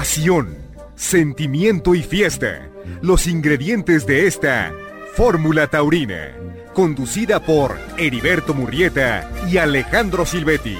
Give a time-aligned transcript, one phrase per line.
[0.00, 0.56] pasión,
[0.94, 2.70] sentimiento y fiesta.
[3.02, 4.72] Los ingredientes de esta
[5.14, 6.30] Fórmula Taurina,
[6.72, 10.78] conducida por Heriberto Murrieta y Alejandro Silvetti.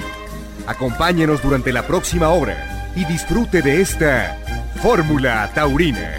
[0.67, 4.39] Acompáñenos durante la próxima hora y disfrute de esta
[4.81, 6.15] Fórmula Taurina.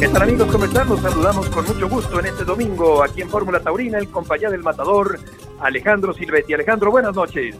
[0.00, 0.48] ¿Qué tal amigos?
[0.50, 0.88] ¿Cómo están?
[0.88, 4.64] Nos saludamos con mucho gusto en este domingo aquí en Fórmula Taurina, el compañía del
[4.64, 5.20] matador
[5.62, 6.54] Alejandro Silvetti.
[6.54, 7.56] Alejandro, buenas noches.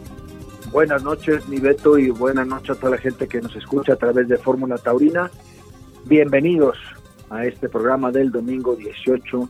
[0.73, 3.95] Buenas noches, mi Beto, y buenas noches a toda la gente que nos escucha a
[3.95, 5.31] través de Fórmula Taurina.
[6.03, 6.77] Bienvenidos
[7.29, 9.49] a este programa del domingo 18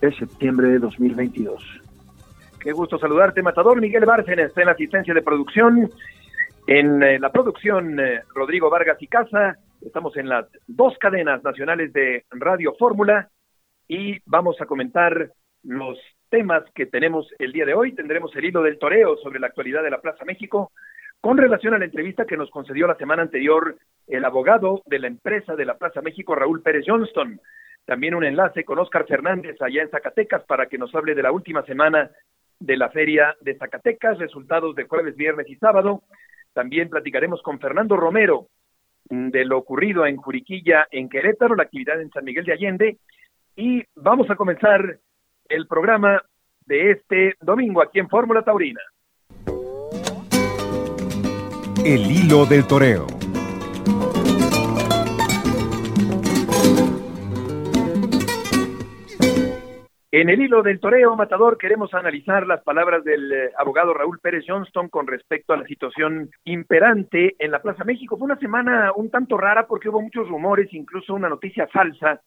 [0.00, 1.60] de septiembre de 2022.
[2.60, 3.80] Qué gusto saludarte, Matador.
[3.80, 5.90] Miguel Bárcenas está en la asistencia de producción.
[6.68, 9.58] En eh, la producción, eh, Rodrigo Vargas y Casa.
[9.80, 13.28] Estamos en las dos cadenas nacionales de Radio Fórmula
[13.88, 15.32] y vamos a comentar
[15.64, 17.92] los temas que tenemos el día de hoy.
[17.92, 20.72] Tendremos el hilo del toreo sobre la actualidad de la Plaza México
[21.20, 23.76] con relación a la entrevista que nos concedió la semana anterior
[24.06, 27.40] el abogado de la empresa de la Plaza México, Raúl Pérez Johnston.
[27.84, 31.32] También un enlace con Oscar Fernández allá en Zacatecas para que nos hable de la
[31.32, 32.10] última semana
[32.60, 36.02] de la feria de Zacatecas, resultados de jueves, viernes y sábado.
[36.52, 38.48] También platicaremos con Fernando Romero
[39.10, 42.98] de lo ocurrido en Juriquilla, en Querétaro, la actividad en San Miguel de Allende.
[43.56, 44.98] Y vamos a comenzar
[45.48, 46.22] el programa
[46.66, 48.80] de este domingo aquí en Fórmula Taurina.
[51.84, 53.06] El hilo del toreo.
[60.10, 64.44] En el hilo del toreo matador queremos analizar las palabras del eh, abogado Raúl Pérez
[64.48, 68.16] Johnston con respecto a la situación imperante en la Plaza México.
[68.16, 72.20] Fue una semana un tanto rara porque hubo muchos rumores, incluso una noticia falsa,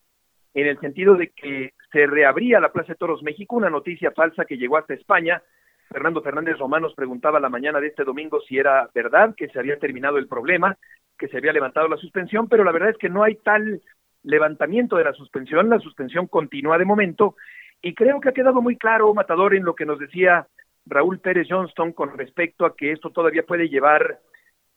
[0.53, 4.45] en el sentido de que se reabría la Plaza de Toros México, una noticia falsa
[4.45, 5.41] que llegó hasta España.
[5.89, 9.59] Fernando Fernández Román nos preguntaba la mañana de este domingo si era verdad que se
[9.59, 10.77] había terminado el problema,
[11.17, 13.81] que se había levantado la suspensión, pero la verdad es que no hay tal
[14.23, 17.35] levantamiento de la suspensión, la suspensión continúa de momento
[17.81, 20.47] y creo que ha quedado muy claro, Matador, en lo que nos decía
[20.85, 24.19] Raúl Pérez Johnston con respecto a que esto todavía puede llevar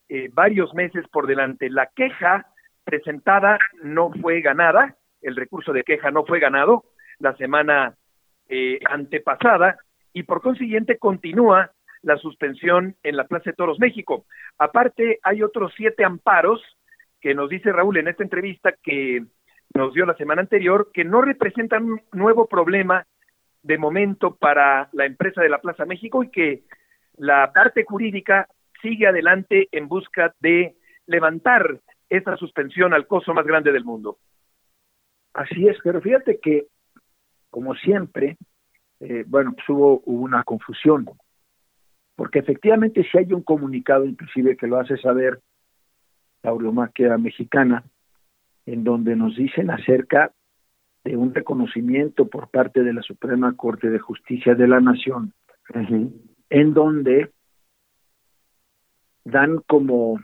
[0.09, 1.69] eh, varios meses por delante.
[1.69, 2.47] La queja
[2.85, 6.85] presentada no fue ganada, el recurso de queja no fue ganado
[7.19, 7.95] la semana
[8.49, 9.79] eh, antepasada
[10.13, 14.27] y por consiguiente continúa la suspensión en la Plaza de Toros México.
[14.59, 16.63] Aparte, hay otros siete amparos
[17.21, 19.25] que nos dice Raúl en esta entrevista que
[19.75, 23.07] nos dio la semana anterior, que no representan un nuevo problema
[23.63, 26.63] de momento para la empresa de la Plaza México y que
[27.17, 28.47] la parte jurídica
[28.83, 30.77] sigue adelante en busca de
[31.07, 31.81] levantar
[32.11, 34.19] esa suspensión al costo más grande del mundo.
[35.35, 36.69] Así es, pero fíjate que,
[37.51, 38.39] como siempre,
[39.01, 41.07] eh, bueno, pues hubo, una confusión,
[42.15, 45.41] porque efectivamente si hay un comunicado inclusive que lo hace saber
[46.43, 47.85] la Auromaquia mexicana,
[48.67, 50.33] en donde nos dicen acerca
[51.03, 55.35] de un reconocimiento por parte de la Suprema Corte de Justicia de la Nación,
[56.49, 57.33] en donde
[59.25, 60.21] dan como,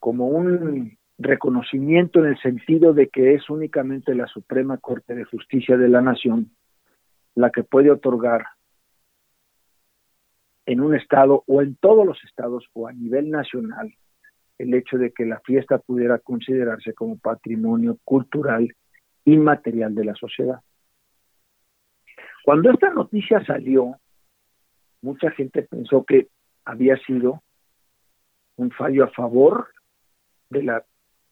[0.00, 5.76] como un reconocimiento en el sentido de que es únicamente la Suprema Corte de Justicia
[5.76, 6.50] de la Nación
[7.34, 8.46] la que puede otorgar
[10.66, 13.92] en un estado o en todos los estados o a nivel nacional
[14.58, 18.72] el hecho de que la fiesta pudiera considerarse como patrimonio cultural
[19.24, 20.60] inmaterial de la sociedad.
[22.44, 23.96] Cuando esta noticia salió,
[25.02, 26.28] mucha gente pensó que
[26.64, 27.42] había sido
[28.56, 29.68] un fallo a favor
[30.50, 30.84] de la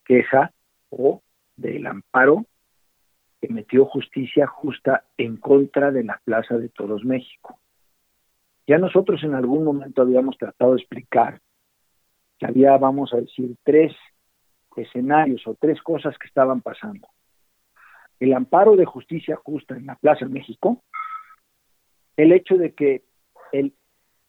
[0.05, 0.53] queja
[0.91, 1.23] o
[1.57, 2.47] del amparo
[3.41, 7.59] que metió justicia justa en contra de la Plaza de Toros México.
[8.67, 11.41] Ya nosotros en algún momento habíamos tratado de explicar
[12.45, 13.95] había, vamos a decir, tres
[14.77, 17.09] escenarios o tres cosas que estaban pasando.
[18.21, 20.83] El amparo de justicia justa en la Plaza de México,
[22.17, 23.03] el hecho de que
[23.53, 23.75] el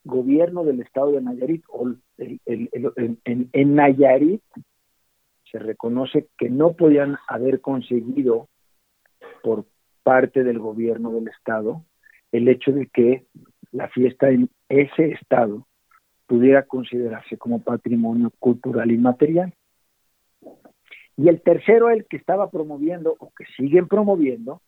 [0.04, 4.44] gobierno del estado de Nayarit o en, Nayarit
[5.54, 8.50] se reconoce que no podían haber conseguido
[9.44, 9.66] por
[10.02, 11.86] parte del gobierno del estado
[12.32, 13.28] el hecho de que
[13.72, 15.68] la fiesta en ese estado
[16.26, 19.54] pudiera considerarse como patrimonio cultural inmaterial.
[21.16, 24.64] Y el tercero, el que estaba promoviendo o que siguen promoviendo,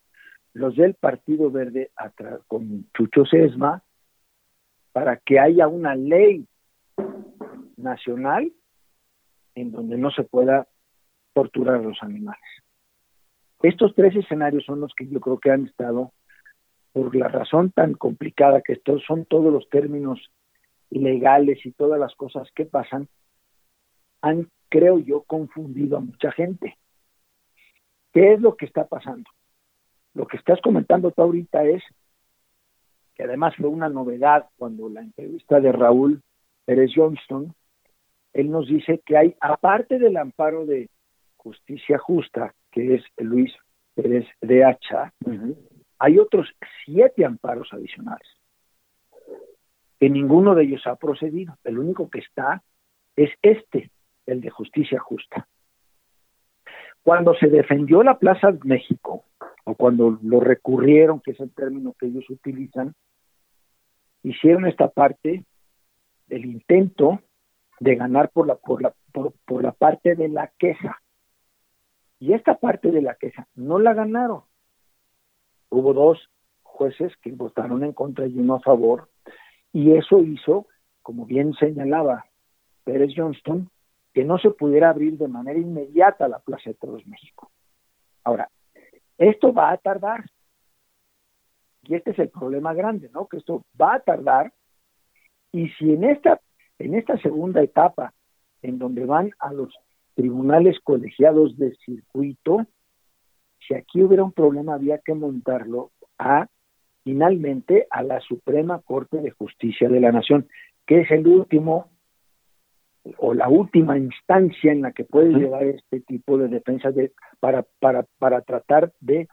[0.54, 1.90] los del Partido Verde
[2.48, 3.82] con Chucho Sesma,
[4.92, 6.46] para que haya una ley
[7.76, 8.54] nacional
[9.56, 10.68] en donde no se pueda
[11.36, 12.42] torturar a los animales.
[13.62, 16.14] Estos tres escenarios son los que yo creo que han estado
[16.94, 20.32] por la razón tan complicada que estos son todos los términos
[20.90, 23.10] legales y todas las cosas que pasan,
[24.22, 26.78] han, creo yo, confundido a mucha gente.
[28.14, 29.30] ¿Qué es lo que está pasando?
[30.14, 31.84] Lo que estás comentando tú ahorita es
[33.14, 36.22] que además fue una novedad cuando la entrevista de Raúl
[36.64, 37.54] Pérez Johnston,
[38.32, 40.90] él nos dice que hay, aparte del amparo de
[41.46, 43.54] justicia justa, que es Luis
[43.94, 45.14] Pérez de Hacha,
[46.00, 46.48] hay otros
[46.84, 48.28] siete amparos adicionales,
[50.00, 51.56] que ninguno de ellos ha procedido.
[51.64, 52.64] El único que está
[53.16, 53.92] es este,
[54.26, 55.48] el de justicia justa.
[57.04, 59.26] Cuando se defendió la Plaza de México,
[59.66, 62.96] o cuando lo recurrieron, que es el término que ellos utilizan,
[64.24, 65.46] hicieron esta parte
[66.26, 67.20] del intento
[67.80, 71.02] de ganar por la, por la, por, la parte de la queja.
[72.20, 74.44] Y esta parte de la queja no la ganaron.
[75.70, 76.30] Hubo dos
[76.64, 79.10] jueces que votaron en contra y uno a favor,
[79.72, 80.68] y eso hizo,
[81.02, 82.26] como bien señalaba
[82.84, 83.70] Pérez Johnston,
[84.14, 87.52] que no se pudiera abrir de manera inmediata la Plaza de Todos México.
[88.24, 88.50] Ahora,
[89.18, 90.26] esto va a tardar,
[91.84, 93.28] y este es el problema grande, ¿no?
[93.28, 94.54] Que esto va a tardar
[95.52, 96.42] y si en esta
[96.80, 98.14] en esta segunda etapa
[98.62, 99.74] en donde van a los
[100.16, 102.66] tribunales colegiados de circuito,
[103.68, 106.48] si aquí hubiera un problema había que montarlo a
[107.04, 110.48] finalmente a la Suprema Corte de Justicia de la Nación,
[110.86, 111.90] que es el último
[113.18, 117.64] o la última instancia en la que puede llevar este tipo de defensa de, para,
[117.80, 119.28] para, para tratar de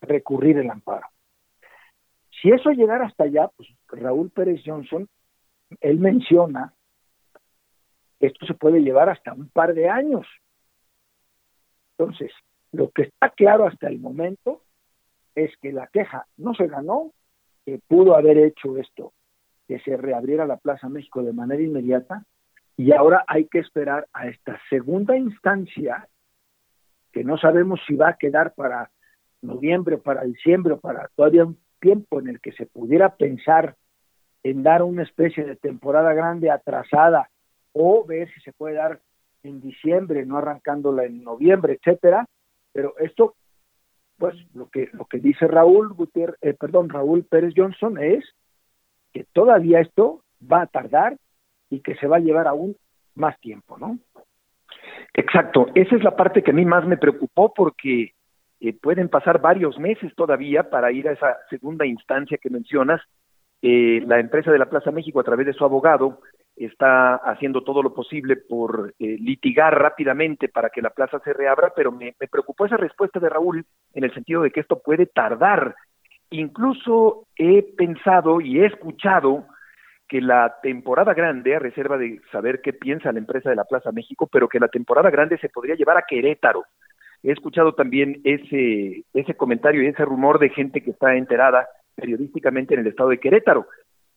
[0.00, 1.06] recurrir el amparo.
[2.42, 5.08] Si eso llegara hasta allá, pues Raúl Pérez Johnson,
[5.80, 6.74] él menciona,
[8.20, 10.26] esto se puede llevar hasta un par de años.
[11.96, 12.32] Entonces,
[12.72, 14.62] lo que está claro hasta el momento
[15.34, 17.12] es que la queja no se ganó,
[17.64, 19.12] que pudo haber hecho esto,
[19.66, 22.24] que se reabriera la Plaza México de manera inmediata,
[22.76, 26.08] y ahora hay que esperar a esta segunda instancia,
[27.12, 28.90] que no sabemos si va a quedar para
[29.40, 33.76] noviembre, para diciembre, para todavía un tiempo en el que se pudiera pensar
[34.42, 37.30] en dar una especie de temporada grande atrasada
[37.74, 39.00] o ver si se puede dar
[39.42, 42.26] en diciembre, no arrancándola en noviembre, etcétera,
[42.72, 43.34] pero esto
[44.16, 48.24] pues lo que lo que dice Raúl Gutiérrez, eh, perdón, Raúl Pérez Johnson es
[49.12, 51.16] que todavía esto va a tardar
[51.68, 52.76] y que se va a llevar aún
[53.14, 53.98] más tiempo, ¿no?
[55.12, 58.12] Exacto, esa es la parte que a mí más me preocupó porque
[58.60, 63.00] eh, pueden pasar varios meses todavía para ir a esa segunda instancia que mencionas.
[63.62, 66.20] Eh, la empresa de la Plaza México, a través de su abogado,
[66.56, 71.72] está haciendo todo lo posible por eh, litigar rápidamente para que la plaza se reabra,
[71.74, 75.06] pero me, me preocupó esa respuesta de Raúl en el sentido de que esto puede
[75.06, 75.74] tardar.
[76.30, 79.46] Incluso he pensado y he escuchado
[80.08, 83.90] que la temporada grande, a reserva de saber qué piensa la empresa de la Plaza
[83.92, 86.64] México, pero que la temporada grande se podría llevar a Querétaro
[87.24, 91.66] he escuchado también ese, ese comentario y ese rumor de gente que está enterada
[91.96, 93.66] periodísticamente en el estado de Querétaro,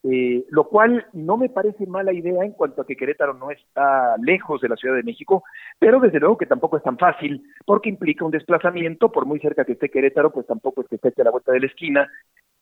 [0.10, 4.16] eh, lo cual no me parece mala idea en cuanto a que Querétaro no está
[4.18, 5.44] lejos de la Ciudad de México,
[5.80, 9.66] pero desde luego que tampoco es tan fácil, porque implica un desplazamiento, por muy cerca
[9.66, 12.10] que esté Querétaro, pues tampoco es que esté a la vuelta de la esquina,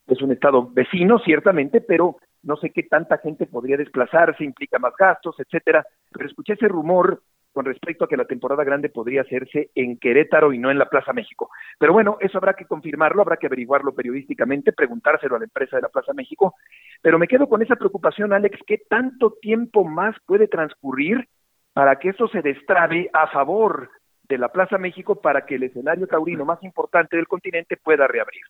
[0.07, 4.93] es un estado vecino, ciertamente, pero no sé qué tanta gente podría desplazarse, implica más
[4.97, 5.85] gastos, etcétera.
[6.11, 7.21] Pero escuché ese rumor
[7.55, 10.89] con respecto a que la temporada grande podría hacerse en Querétaro y no en la
[10.89, 11.49] Plaza México.
[11.79, 15.83] Pero bueno, eso habrá que confirmarlo, habrá que averiguarlo periodísticamente, preguntárselo a la empresa de
[15.83, 16.55] la Plaza México.
[17.01, 21.29] Pero me quedo con esa preocupación, Alex, ¿qué tanto tiempo más puede transcurrir
[21.71, 23.89] para que eso se destrabe a favor
[24.27, 28.43] de la Plaza México para que el escenario taurino más importante del continente pueda reabrir?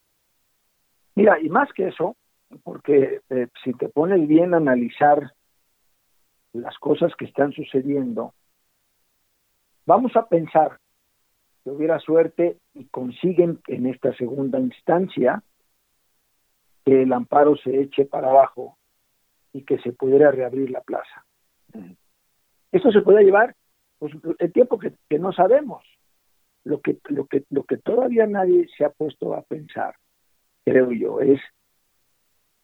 [1.14, 2.18] Mira, y más que eso,
[2.64, 5.32] porque eh, si te pones bien a analizar
[6.54, 8.34] las cosas que están sucediendo,
[9.86, 10.80] Vamos a pensar
[11.64, 15.44] que hubiera suerte y consiguen en esta segunda instancia
[16.86, 18.78] que el amparo se eche para abajo
[19.54, 21.26] y que se pudiera reabrir la plaza.
[22.72, 23.56] Esto se puede llevar
[24.00, 25.84] pues, el tiempo que, que no sabemos.
[26.64, 29.96] Lo que, lo, que, lo que todavía nadie se ha puesto a pensar,
[30.64, 31.40] creo yo, es,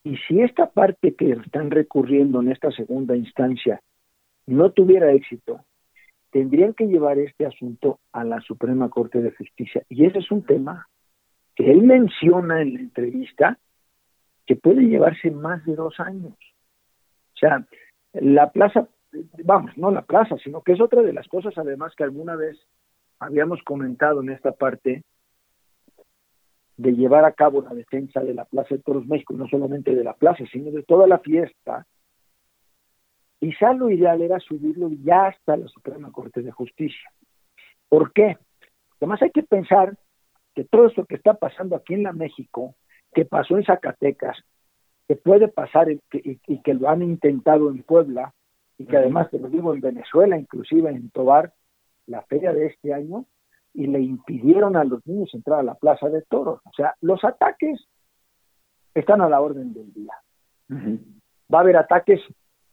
[0.03, 3.79] y si esta parte que están recurriendo en esta segunda instancia
[4.47, 5.63] no tuviera éxito,
[6.31, 9.83] tendrían que llevar este asunto a la Suprema Corte de Justicia.
[9.89, 10.87] Y ese es un tema
[11.55, 13.59] que él menciona en la entrevista
[14.45, 16.33] que puede llevarse más de dos años.
[16.33, 17.65] O sea,
[18.13, 18.87] la plaza,
[19.43, 22.57] vamos, no la plaza, sino que es otra de las cosas además que alguna vez
[23.19, 25.03] habíamos comentado en esta parte,
[26.77, 30.03] de llevar a cabo la defensa de la Plaza de Toros México, no solamente de
[30.03, 31.85] la plaza, sino de toda la fiesta,
[33.41, 37.11] quizá lo ideal era subirlo ya hasta la Suprema Corte de Justicia.
[37.89, 38.37] ¿Por qué?
[38.97, 39.97] Además hay que pensar
[40.53, 42.75] que todo esto que está pasando aquí en la México,
[43.11, 44.37] que pasó en Zacatecas,
[45.07, 45.99] que puede pasar y,
[46.59, 48.31] que lo han intentado en Puebla,
[48.77, 51.51] y que además, te lo digo, en Venezuela, inclusive en Tobar,
[52.05, 53.25] la feria de este año,
[53.73, 56.61] y le impidieron a los niños entrar a la plaza de toros.
[56.65, 57.87] O sea, los ataques
[58.93, 60.13] están a la orden del día.
[61.51, 62.21] Va a haber ataques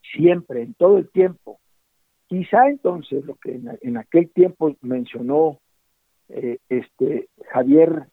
[0.02, 1.60] siempre, en todo el tiempo.
[2.26, 5.60] Quizá entonces lo que en, aquel tiempo mencionó
[6.28, 8.08] eh, este Javier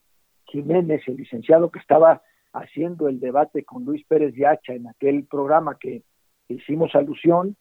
[0.46, 5.24] Jiménez, el licenciado que estaba haciendo el debate con Luis Pérez de Hacha en aquel
[5.24, 6.02] programa que
[6.48, 7.56] hicimos alusión,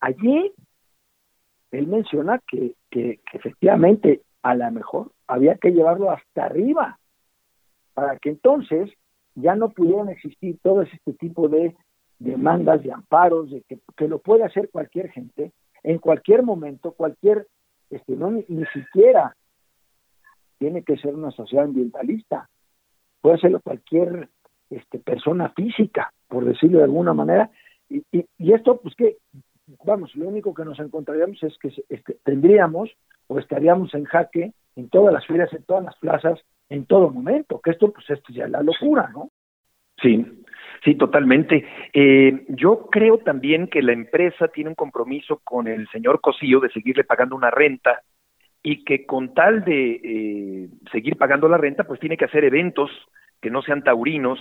[0.00, 0.52] allí
[1.70, 6.98] él menciona que, que, efectivamente a lo mejor había que llevarlo hasta arriba
[7.92, 8.90] para que entonces
[9.34, 11.76] ya no pudieran existir todo este tipo de
[12.20, 17.48] demandas, de amparos, de que, lo puede hacer cualquier gente en cualquier momento, cualquier,
[17.90, 19.34] este, no ni, siquiera
[20.58, 22.48] tiene que ser una sociedad ambientalista,
[23.20, 24.28] puede serlo cualquier
[24.68, 27.50] este, persona física, por decirlo de alguna manera,
[27.88, 29.16] y, y, y esto, pues que
[29.84, 32.90] vamos, lo único que nos encontraríamos es que este, tendríamos
[33.26, 37.60] o estaríamos en jaque en todas las filas, en todas las plazas, en todo momento,
[37.60, 39.30] que esto pues esto ya es la locura, ¿no?
[40.00, 40.24] Sí,
[40.84, 41.66] sí, totalmente.
[41.92, 46.70] Eh, yo creo también que la empresa tiene un compromiso con el señor Cosillo de
[46.70, 48.00] seguirle pagando una renta
[48.62, 52.90] y que con tal de eh, seguir pagando la renta, pues tiene que hacer eventos
[53.40, 54.38] que no sean taurinos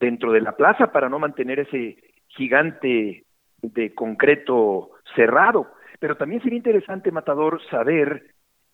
[0.00, 1.96] dentro de la plaza para no mantener ese
[2.28, 3.24] gigante
[3.60, 5.68] de concreto cerrado.
[6.00, 8.24] Pero también sería interesante, Matador, saber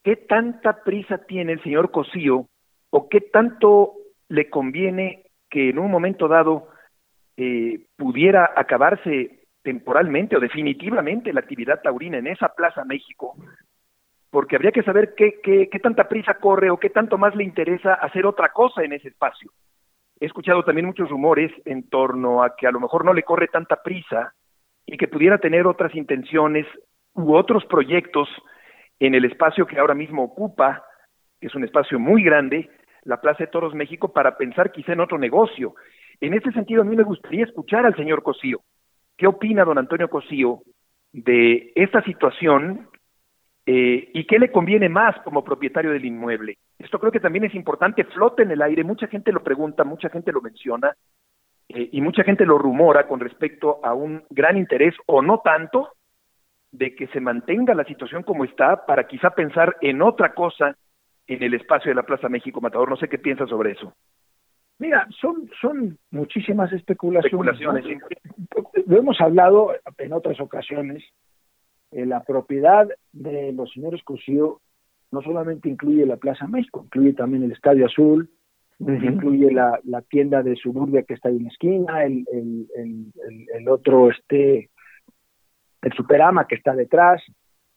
[0.02, 2.46] qué tanta prisa tiene el señor Cosío
[2.90, 3.94] o qué tanto
[4.28, 6.68] le conviene que en un momento dado
[7.40, 13.36] eh, pudiera acabarse temporalmente o definitivamente la actividad taurina en esa Plaza México,
[14.28, 17.44] porque habría que saber qué, qué, qué tanta prisa corre o qué tanto más le
[17.44, 19.52] interesa hacer otra cosa en ese espacio.
[20.18, 23.46] He escuchado también muchos rumores en torno a que a lo mejor no le corre
[23.46, 24.34] tanta prisa
[24.84, 26.66] y que pudiera tener otras intenciones
[27.14, 28.28] u otros proyectos
[28.98, 30.82] en el espacio que ahora mismo ocupa,
[31.40, 32.68] que es un espacio muy grande,
[33.04, 35.76] la Plaza de Toros México, para pensar quizá en otro negocio.
[36.20, 38.60] En ese sentido, a mí me gustaría escuchar al señor Cosío.
[39.16, 40.62] ¿Qué opina don Antonio Cosío
[41.12, 42.88] de esta situación
[43.66, 46.58] eh, y qué le conviene más como propietario del inmueble?
[46.78, 50.08] Esto creo que también es importante, flota en el aire, mucha gente lo pregunta, mucha
[50.08, 50.94] gente lo menciona,
[51.68, 55.90] eh, y mucha gente lo rumora con respecto a un gran interés o no tanto
[56.72, 60.76] de que se mantenga la situación como está para quizá pensar en otra cosa
[61.26, 62.88] en el espacio de la Plaza México Matador.
[62.88, 63.92] No sé qué piensas sobre eso.
[64.78, 67.52] Mira, son, son muchísimas especulaciones.
[68.86, 71.02] Lo hemos hablado en otras ocasiones.
[71.90, 74.60] Eh, la propiedad de los señores Cosío
[75.10, 78.28] no solamente incluye la Plaza México, incluye también el Estadio Azul,
[78.78, 83.12] incluye la, la, tienda de suburbia que está ahí en la esquina, el, el,
[83.52, 84.70] el, otro, este,
[85.82, 87.22] el Superama que está detrás,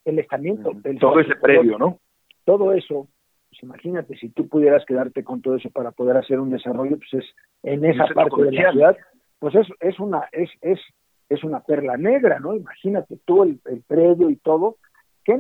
[0.06, 0.72] el estamiento.
[1.00, 2.00] todo ese predio, ¿no?
[2.46, 3.08] Todo eso,
[3.52, 7.26] pues imagínate, si tú pudieras quedarte con todo eso para poder hacer un desarrollo, pues
[7.26, 8.98] es en esa parte de la ciudad,
[9.40, 10.80] pues es, es una, es, es,
[11.28, 12.56] es una perla negra, ¿no?
[12.56, 14.78] Imagínate tú el, el predio y todo,
[15.26, 15.38] que,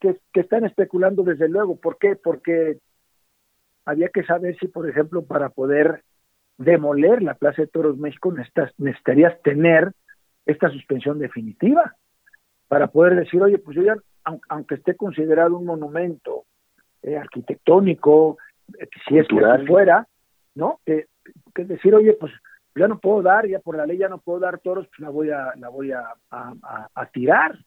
[0.00, 1.76] que, que, están especulando desde luego.
[1.76, 2.14] ¿Por qué?
[2.14, 2.76] Porque
[3.86, 6.02] había que saber si, por ejemplo, para poder
[6.58, 8.34] demoler la Plaza de Toros México
[8.76, 9.92] necesitarías tener
[10.44, 11.96] esta suspensión definitiva
[12.68, 13.96] para poder decir, oye, pues yo ya,
[14.50, 16.44] aunque esté considerado un monumento
[17.02, 18.38] eh, arquitectónico,
[18.78, 20.06] eh, si es que fuera,
[20.54, 20.80] ¿no?
[20.84, 21.06] que
[21.54, 22.32] decir, oye, pues
[22.74, 25.10] ya no puedo dar, ya por la ley ya no puedo dar toros, pues la
[25.10, 27.58] voy a, la voy a, a, tirar.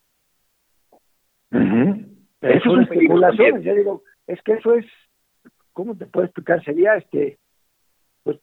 [1.52, 4.86] Eso es especulación, yo digo, es que eso es
[5.74, 6.64] ¿cómo te puedo explicar?
[6.64, 7.40] Sería este,
[8.24, 8.40] pues,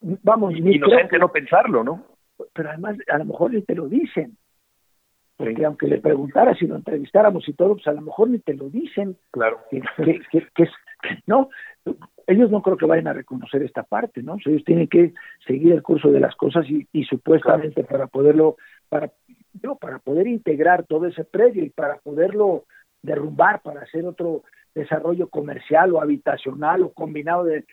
[0.00, 2.06] vamos, inocente no pensarlo, ¿no?
[2.52, 4.36] Pero además, a lo mejor te lo dicen.
[5.44, 8.54] Porque aunque le preguntaras si lo entrevistáramos y todo, pues a lo mejor ni te
[8.54, 9.16] lo dicen.
[9.30, 9.58] Claro.
[9.70, 9.80] Que,
[10.30, 10.68] que, que,
[11.26, 11.48] no,
[12.26, 14.36] ellos no creo que vayan a reconocer esta parte, ¿no?
[14.44, 15.14] ellos tienen que
[15.46, 18.56] seguir el curso de las cosas y, y supuestamente para poderlo,
[18.88, 19.10] para,
[19.62, 22.64] no, para poder integrar todo ese predio y para poderlo
[23.02, 24.42] derrumbar, para hacer otro,
[24.74, 27.64] desarrollo comercial o habitacional o combinado de,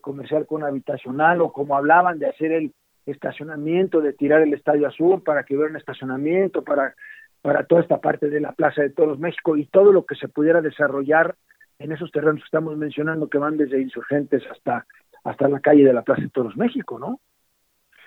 [0.00, 2.72] comercial con habitacional o como hablaban de hacer el
[3.06, 6.94] estacionamiento, de tirar el Estadio Azul para que hubiera un estacionamiento, para,
[7.44, 10.28] para toda esta parte de la Plaza de Toros México y todo lo que se
[10.28, 11.36] pudiera desarrollar
[11.78, 14.86] en esos terrenos que estamos mencionando que van desde insurgentes hasta,
[15.24, 17.20] hasta la calle de la Plaza de Toros México, ¿no?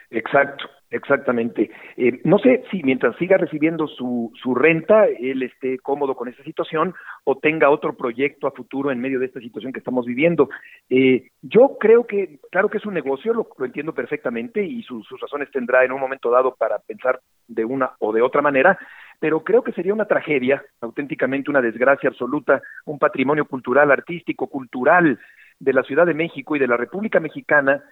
[0.09, 1.69] Exacto, exactamente.
[1.97, 6.43] Eh, no sé si mientras siga recibiendo su, su renta, él esté cómodo con esa
[6.43, 6.93] situación
[7.25, 10.49] o tenga otro proyecto a futuro en medio de esta situación que estamos viviendo.
[10.89, 15.05] Eh, yo creo que, claro que es un negocio, lo, lo entiendo perfectamente y sus
[15.19, 18.79] razones tendrá en un momento dado para pensar de una o de otra manera,
[19.19, 25.19] pero creo que sería una tragedia, auténticamente una desgracia absoluta, un patrimonio cultural, artístico, cultural
[25.59, 27.83] de la Ciudad de México y de la República Mexicana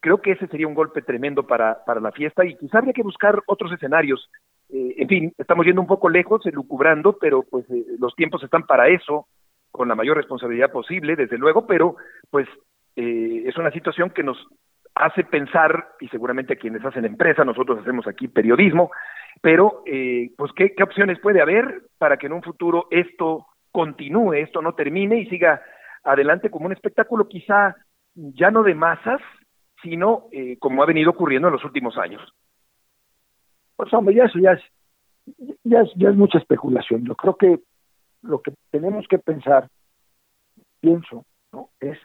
[0.00, 3.02] creo que ese sería un golpe tremendo para, para la fiesta y quizá habría que
[3.02, 4.30] buscar otros escenarios.
[4.68, 8.64] Eh, en fin, estamos yendo un poco lejos, elucubrando, pero pues eh, los tiempos están
[8.64, 9.26] para eso,
[9.70, 11.96] con la mayor responsabilidad posible, desde luego, pero
[12.30, 12.48] pues
[12.96, 14.36] eh, es una situación que nos
[14.94, 18.90] hace pensar, y seguramente quienes hacen empresa, nosotros hacemos aquí periodismo,
[19.40, 19.84] pero
[20.36, 24.74] pues ¿qué, qué opciones puede haber para que en un futuro esto continúe, esto no
[24.74, 25.62] termine y siga
[26.02, 27.76] adelante como un espectáculo quizá
[28.16, 29.20] ya no de masas,
[29.82, 32.22] sino eh, como ha venido ocurriendo en los últimos años.
[33.76, 34.62] Pues hombre, ya eso ya es,
[35.64, 37.04] ya es, ya es mucha especulación.
[37.04, 37.60] Yo creo que
[38.22, 39.68] lo que tenemos que pensar,
[40.80, 41.70] pienso, ¿no?
[41.80, 41.98] es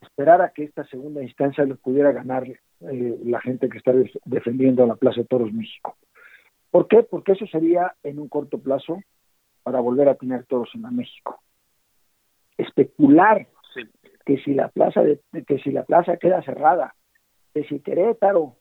[0.00, 3.92] esperar a que esta segunda instancia lo pudiera ganar eh, la gente que está
[4.24, 5.96] defendiendo a la Plaza de Toros México.
[6.70, 7.02] ¿Por qué?
[7.02, 9.00] Porque eso sería en un corto plazo
[9.62, 11.40] para volver a tener toros en la México.
[12.56, 13.46] Especular
[14.30, 16.94] que si la plaza de, que si la plaza queda cerrada,
[17.52, 18.54] que si Querétaro,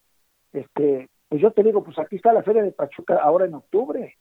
[0.52, 4.16] este, pues yo te digo, pues aquí está la feria de Pachuca ahora en octubre.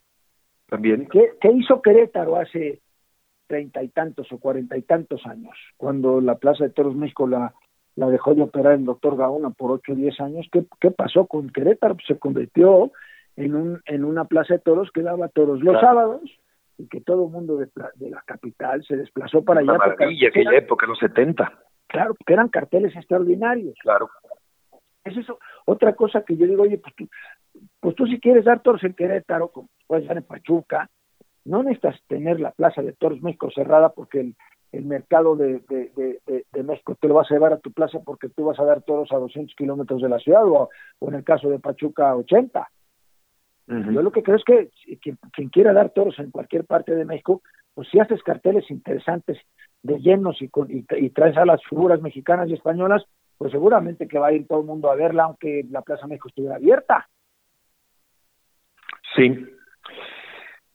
[0.69, 1.09] También.
[1.09, 2.83] ¿Qué, qué hizo Querétaro hace
[3.47, 7.55] treinta y tantos o cuarenta y tantos años, cuando la Plaza de Toros México la,
[7.97, 10.47] la dejó de operar el doctor Gaona por ocho o diez años?
[10.53, 11.95] ¿Qué, ¿Qué pasó con Querétaro?
[11.95, 12.93] Pues se convirtió
[13.37, 16.21] en, un, en una plaza de toros que daba toros los sábados
[16.79, 17.69] y que todo el mundo de,
[18.09, 19.75] la capital se desplazó para allá.
[19.75, 21.53] Maravilla, aquella época, los 70.
[21.89, 23.75] Claro, porque eran carteles extraordinarios.
[23.83, 24.09] Claro.
[25.05, 25.39] Es eso.
[25.67, 27.09] Otra cosa que yo digo, oye, pues tú,
[27.81, 30.89] pues tú si quieres dar toros en Querétaro, como puedes dar en Pachuca,
[31.45, 34.37] no necesitas tener la Plaza de Toros México cerrada porque el,
[34.73, 36.21] el mercado de, de,
[36.53, 38.83] de, México te lo vas a llevar a tu plaza porque tú vas a dar
[38.83, 42.17] toros a 200 kilómetros de la ciudad o, o en el caso de Pachuca a
[42.17, 42.69] 80.
[43.69, 47.43] Yo lo que creo es que quien, quiera dar toros en cualquier parte de México,
[47.75, 49.39] pues si haces carteles interesantes
[49.83, 53.05] de llenos y, y, traes a las figuras mexicanas y españolas,
[53.37, 56.29] pues seguramente que va a ir todo el mundo a verla aunque la Plaza México
[56.29, 57.09] estuviera abierta.
[59.15, 59.47] Sí.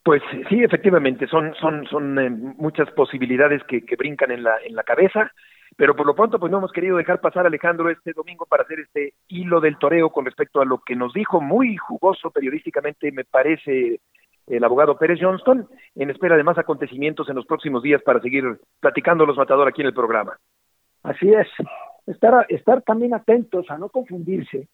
[0.04, 4.76] Pues sí, efectivamente, son son son eh, muchas posibilidades que, que brincan en la en
[4.76, 5.32] la cabeza.
[5.76, 8.64] Pero por lo pronto, pues no hemos querido dejar pasar a Alejandro este domingo para
[8.64, 13.12] hacer este hilo del toreo con respecto a lo que nos dijo muy jugoso periodísticamente,
[13.12, 14.00] me parece,
[14.48, 18.60] el abogado Pérez Johnston, en espera de más acontecimientos en los próximos días para seguir
[18.80, 20.38] platicando los matadores aquí en el programa.
[21.02, 21.48] Así es,
[22.06, 24.68] estar, estar también atentos a no confundirse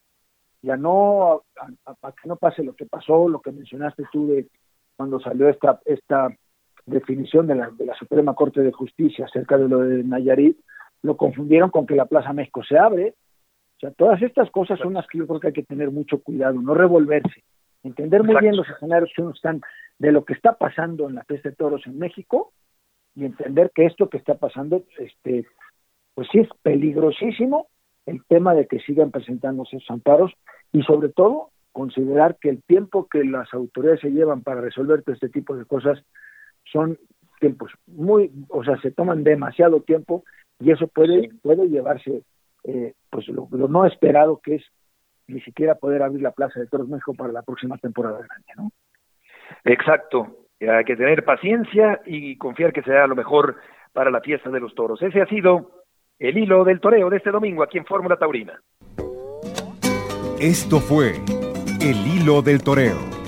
[0.62, 1.44] y a no,
[1.86, 4.48] a, que no pase lo que pasó, lo que mencionaste tú de
[4.98, 6.30] cuando salió esta, esta
[6.86, 10.58] definición de la, de la Suprema Corte de Justicia acerca de lo de Nayarit,
[11.02, 13.16] lo confundieron con que la Plaza México se abre.
[13.78, 16.22] O sea, todas estas cosas son las que yo creo que hay que tener mucho
[16.22, 17.44] cuidado, no revolverse,
[17.84, 19.62] entender muy bien los escenarios que uno están
[19.98, 22.52] de lo que está pasando en la peste de toros en México
[23.16, 25.46] y entender que esto que está pasando, este,
[26.14, 27.68] pues sí es peligrosísimo
[28.06, 30.34] el tema de que sigan presentándose esos amparos
[30.72, 35.14] y sobre todo considerar que el tiempo que las autoridades se llevan para resolver todo
[35.14, 36.04] este tipo de cosas
[36.66, 36.98] son
[37.40, 40.24] tiempos muy, o sea, se toman demasiado tiempo
[40.60, 42.24] y eso puede, puede llevarse
[42.64, 44.66] eh, pues lo, no esperado que es
[45.28, 48.72] ni siquiera poder abrir la Plaza de Toros México para la próxima temporada grande, ¿no?
[49.64, 53.58] Exacto, hay que tener paciencia y confiar que sea lo mejor
[53.94, 55.02] para la fiesta de los toros.
[55.02, 55.84] Ese ha sido
[56.18, 58.60] el hilo del toreo de este domingo aquí en Fórmula Taurina.
[60.40, 61.16] Esto fue
[61.82, 63.19] el hilo del toreo.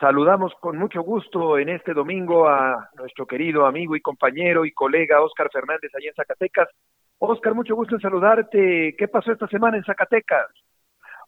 [0.00, 5.20] Saludamos con mucho gusto en este domingo a nuestro querido amigo y compañero y colega
[5.20, 6.70] Óscar Fernández allá en Zacatecas.
[7.18, 8.94] Óscar, mucho gusto en saludarte.
[8.96, 10.46] ¿Qué pasó esta semana en Zacatecas?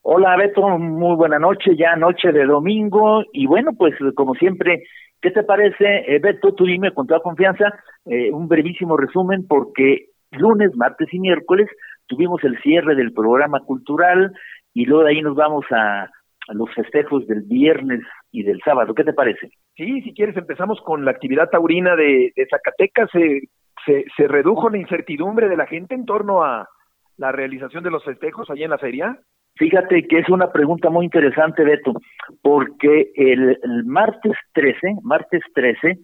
[0.00, 4.84] Hola Beto, muy buena noche, ya noche de domingo y bueno, pues como siempre,
[5.20, 6.06] ¿qué te parece?
[6.08, 7.74] Eh, Beto, tú dime con toda confianza
[8.06, 11.68] eh, un brevísimo resumen porque lunes, martes y miércoles
[12.06, 14.32] tuvimos el cierre del programa cultural
[14.72, 16.08] y luego de ahí nos vamos a
[16.48, 18.00] los festejos del viernes
[18.32, 18.94] y del sábado.
[18.94, 19.50] ¿Qué te parece?
[19.76, 23.10] Sí, si quieres empezamos con la actividad taurina de, Zacatecas.
[23.12, 26.68] Se, se, redujo la incertidumbre de la gente en torno a
[27.16, 29.18] la realización de los festejos allá en la feria?
[29.56, 31.92] Fíjate que es una pregunta muy interesante, Beto,
[32.40, 35.98] porque el, martes 13, martes 13,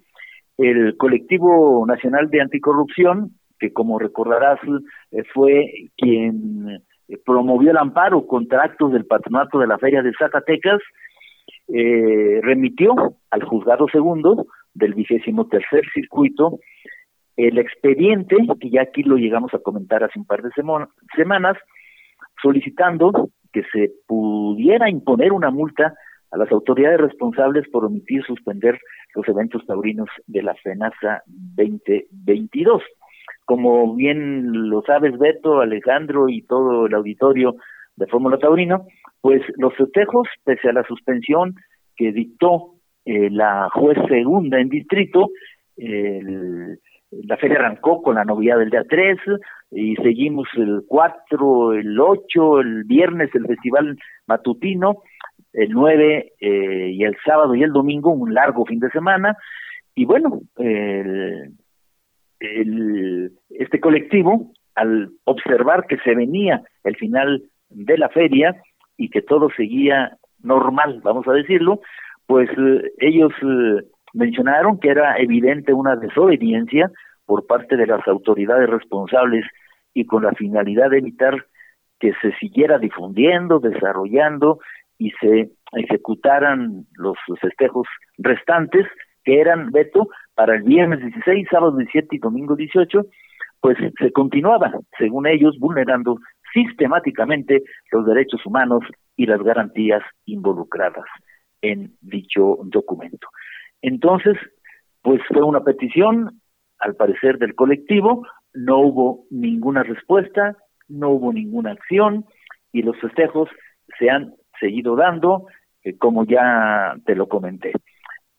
[0.59, 4.61] el colectivo nacional de anticorrupción, que como recordarás
[5.11, 10.13] eh, fue quien eh, promovió el amparo contra actos del patronato de la Feria de
[10.19, 10.81] Zacatecas,
[11.69, 12.95] eh, remitió
[13.31, 16.59] al juzgado segundo del vigésimo tercer circuito
[17.37, 20.51] el expediente, que ya aquí lo llegamos a comentar hace un par de
[21.15, 21.57] semanas,
[22.43, 25.95] solicitando que se pudiera imponer una multa
[26.31, 28.79] a las autoridades responsables por omitir suspender
[29.15, 32.83] los eventos taurinos de la FENASA 2022.
[33.45, 37.57] Como bien lo sabes, Beto, Alejandro y todo el auditorio
[37.99, 38.87] de Fórmula Taurino,
[39.21, 41.55] pues los festejos, pese a la suspensión
[41.97, 45.31] que dictó eh, la juez segunda en distrito,
[45.77, 46.79] el,
[47.11, 49.19] la feria arrancó con la novedad del día 3
[49.73, 55.03] y seguimos el 4, el 8, el viernes el festival matutino,
[55.53, 59.37] el 9 eh, y el sábado y el domingo un largo fin de semana.
[59.95, 60.41] Y bueno,
[62.41, 68.57] el, este colectivo, al observar que se venía el final de la feria
[68.97, 71.81] y que todo seguía normal, vamos a decirlo,
[72.27, 76.91] pues eh, ellos eh, mencionaron que era evidente una desobediencia
[77.27, 79.45] por parte de las autoridades responsables
[79.95, 81.47] y con la finalidad de evitar
[81.99, 84.61] que se siguiera difundiendo, desarrollando
[84.99, 87.87] y se ejecutaran los festejos
[88.19, 88.87] restantes
[89.25, 93.05] que eran, Beto, para el viernes 16, sábado 17 y domingo 18,
[93.61, 96.19] pues se continuaba, según ellos, vulnerando
[96.53, 98.83] sistemáticamente los derechos humanos
[99.17, 101.05] y las garantías involucradas
[101.63, 103.29] en dicho documento.
[103.83, 104.37] Entonces,
[105.03, 106.41] pues fue una petición,
[106.79, 110.57] al parecer, del colectivo, no hubo ninguna respuesta,
[110.89, 112.25] no hubo ninguna acción
[112.73, 113.49] y los festejos
[113.99, 115.47] se han seguido dando,
[115.83, 117.73] eh, como ya te lo comenté.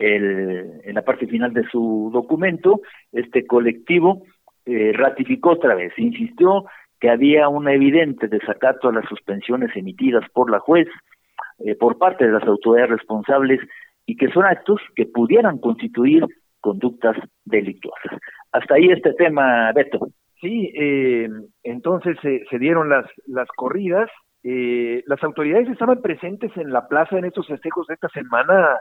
[0.02, 2.80] En la parte final de su documento,
[3.12, 4.24] este colectivo
[4.66, 6.66] eh, ratificó otra vez, insistió
[7.00, 10.88] que había un evidente desacato a las suspensiones emitidas por la juez
[11.60, 13.60] eh, por parte de las autoridades responsables
[14.06, 16.26] y que son actos que pudieran constituir
[16.62, 18.20] conductas delictuosas.
[18.52, 20.08] Hasta ahí este tema, Beto.
[20.42, 21.30] Sí, eh,
[21.64, 24.10] entonces se dieron las, las corridas.
[24.44, 28.80] Eh, las autoridades estaban presentes en la plaza en estos festejos de esta semana,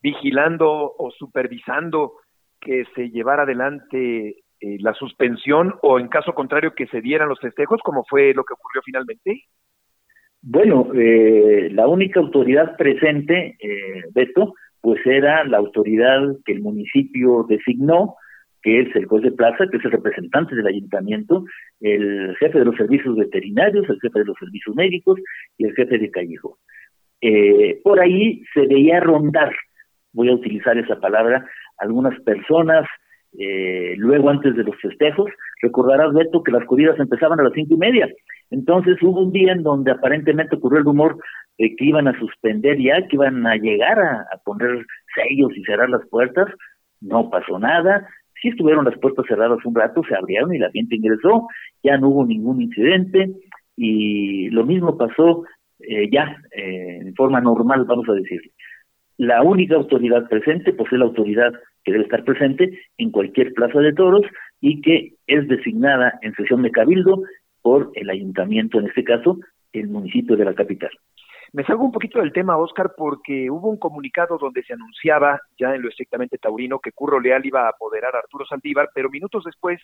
[0.00, 2.12] vigilando o supervisando
[2.60, 7.40] que se llevara adelante eh, la suspensión o en caso contrario que se dieran los
[7.40, 9.44] festejos, como fue lo que ocurrió finalmente?
[10.42, 17.44] Bueno, eh, la única autoridad presente, eh, Beto, pues era la autoridad que el municipio
[17.48, 18.16] designó,
[18.62, 21.44] que es el juez de plaza, que es el representante del ayuntamiento,
[21.80, 25.18] el jefe de los servicios veterinarios, el jefe de los servicios médicos
[25.58, 26.58] y el jefe de callejo.
[27.20, 29.52] Eh, por ahí se veía rondar,
[30.12, 31.46] voy a utilizar esa palabra,
[31.78, 32.86] algunas personas
[33.38, 35.30] eh, luego antes de los festejos.
[35.62, 38.08] Recordarás, Beto, que las corridas empezaban a las cinco y media.
[38.50, 41.18] Entonces hubo un día en donde aparentemente ocurrió el rumor
[41.58, 45.88] de que iban a suspender ya, que iban a llegar a, poner sellos y cerrar
[45.90, 46.48] las puertas.
[47.00, 48.08] No pasó nada.
[48.42, 51.46] Sí estuvieron las puertas cerradas un rato, se abrieron y la gente ingresó.
[51.82, 53.30] Ya no hubo ningún incidente.
[53.76, 55.44] Y lo mismo pasó
[55.78, 58.40] eh, ya eh, en forma normal, vamos a decir.
[59.16, 61.52] La única autoridad presente, pues es la autoridad
[61.84, 64.22] que debe estar presente en cualquier plaza de toros
[64.60, 67.22] y que es designada en sesión de cabildo
[67.62, 69.38] por el ayuntamiento, en este caso,
[69.72, 70.90] el municipio de la capital.
[71.52, 75.74] Me salgo un poquito del tema, Oscar, porque hubo un comunicado donde se anunciaba, ya
[75.74, 79.42] en lo estrictamente taurino, que Curro Leal iba a apoderar a Arturo Saldívar, pero minutos
[79.44, 79.80] después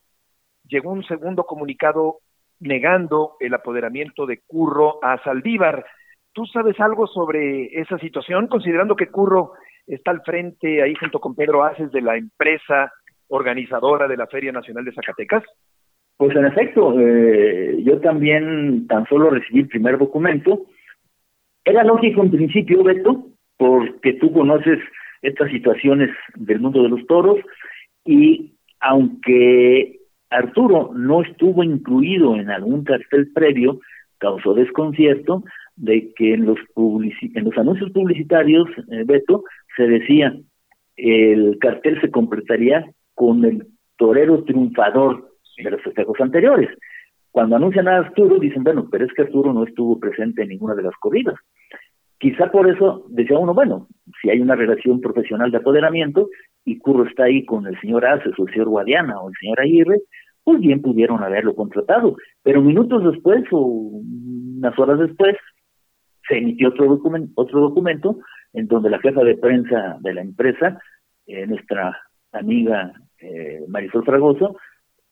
[0.68, 2.18] llegó un segundo comunicado
[2.60, 5.84] negando el apoderamiento de Curro a Saldívar.
[6.32, 9.54] ¿Tú sabes algo sobre esa situación, considerando que Curro
[9.86, 12.92] está al frente ahí junto con Pedro Aces de la empresa
[13.28, 15.42] organizadora de la Feria Nacional de Zacatecas?
[16.16, 20.62] Pues en efecto, eh, yo también tan solo recibí el primer documento.
[21.64, 23.26] Era lógico en principio, Beto,
[23.58, 24.78] porque tú conoces
[25.22, 27.38] estas situaciones del mundo de los toros
[28.04, 29.98] y aunque
[30.30, 33.80] Arturo no estuvo incluido en algún cartel previo,
[34.18, 35.42] causó desconcierto
[35.76, 39.44] de que en los, en los anuncios publicitarios, eh, Beto,
[39.76, 40.34] se decía,
[40.96, 42.84] el cartel se completaría
[43.14, 46.70] con el torero triunfador de los festejos anteriores.
[47.30, 50.74] Cuando anuncian a Arturo, dicen, bueno, pero es que Arturo no estuvo presente en ninguna
[50.74, 51.34] de las corridas.
[52.18, 53.88] Quizá por eso decía uno, bueno,
[54.22, 56.30] si hay una relación profesional de apoderamiento
[56.64, 59.60] y Curro está ahí con el señor Aces o el señor Guadiana o el señor
[59.60, 60.00] Aguirre,
[60.42, 62.16] pues bien pudieron haberlo contratado.
[62.42, 65.36] Pero minutos después o unas horas después,
[66.26, 68.18] se emitió otro documento, otro documento
[68.56, 70.80] en donde la jefa de prensa de la empresa,
[71.26, 71.94] eh, nuestra
[72.32, 74.56] amiga eh, Marisol Fragoso,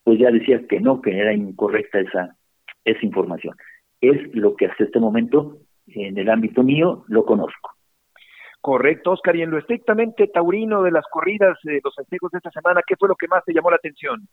[0.03, 2.37] pues ya decía que no, que era incorrecta esa,
[2.85, 3.55] esa información.
[4.01, 7.73] Es lo que hasta este momento, en el ámbito mío, lo conozco.
[8.63, 9.37] Correcto, Oscar.
[9.37, 12.97] Y en lo estrictamente taurino de las corridas, de los festejos de esta semana, ¿qué
[12.99, 14.27] fue lo que más te llamó la atención?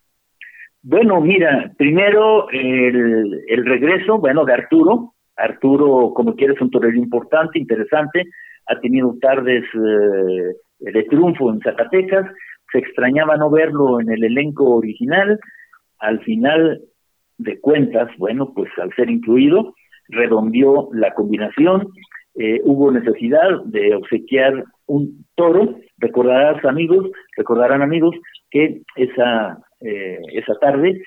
[0.84, 5.16] Bueno, mira, primero el, el regreso, bueno, de Arturo.
[5.36, 8.26] Arturo, como quieres, es un torero importante, interesante.
[8.68, 12.28] Ha tenido tardes eh, de triunfo en Zacatecas.
[12.72, 15.40] Se extrañaba no verlo en el elenco original.
[16.00, 16.82] Al final
[17.38, 19.74] de cuentas, bueno, pues al ser incluido,
[20.10, 21.88] redondeó la combinación
[22.36, 25.76] eh, hubo necesidad de obsequiar un toro.
[25.98, 28.16] Recordarás amigos, recordarán amigos
[28.50, 31.02] que esa eh, esa tarde,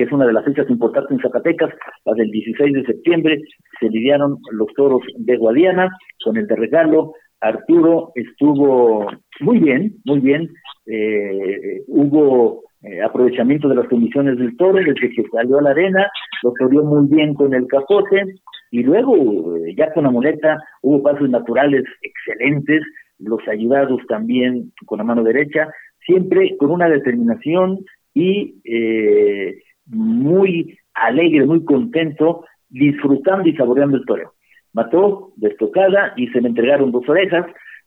[0.00, 1.68] que es una de las fechas importantes en Zacatecas,
[2.06, 3.42] la del 16 de septiembre,
[3.78, 7.12] se lidiaron los toros de Guadiana con el de regalo.
[7.38, 9.10] Arturo estuvo
[9.40, 10.48] muy bien, muy bien.
[10.86, 16.10] Eh, hubo eh, aprovechamiento de las condiciones del toro desde que salió a la arena,
[16.44, 18.24] lo corrió muy bien con el capote
[18.70, 22.80] y luego eh, ya con la muleta hubo pasos naturales excelentes,
[23.18, 25.68] los ayudados también con la mano derecha,
[26.06, 27.84] siempre con una determinación
[28.14, 29.58] y eh,
[29.90, 34.32] muy alegre, muy contento, disfrutando y saboreando el toro.
[34.72, 37.46] Mató destocada y se le entregaron dos orejas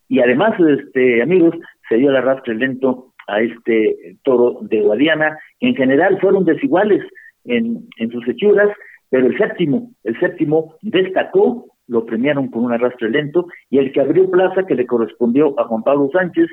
[0.09, 1.55] y además, este amigos,
[1.89, 7.01] se dio el arrastre lento a este toro de Guadiana, en general fueron desiguales
[7.45, 8.69] en, en sus hechuras,
[9.09, 14.01] pero el séptimo, el séptimo destacó, lo premiaron con un arrastre lento, y el que
[14.01, 16.49] abrió plaza, que le correspondió a Juan Pablo Sánchez,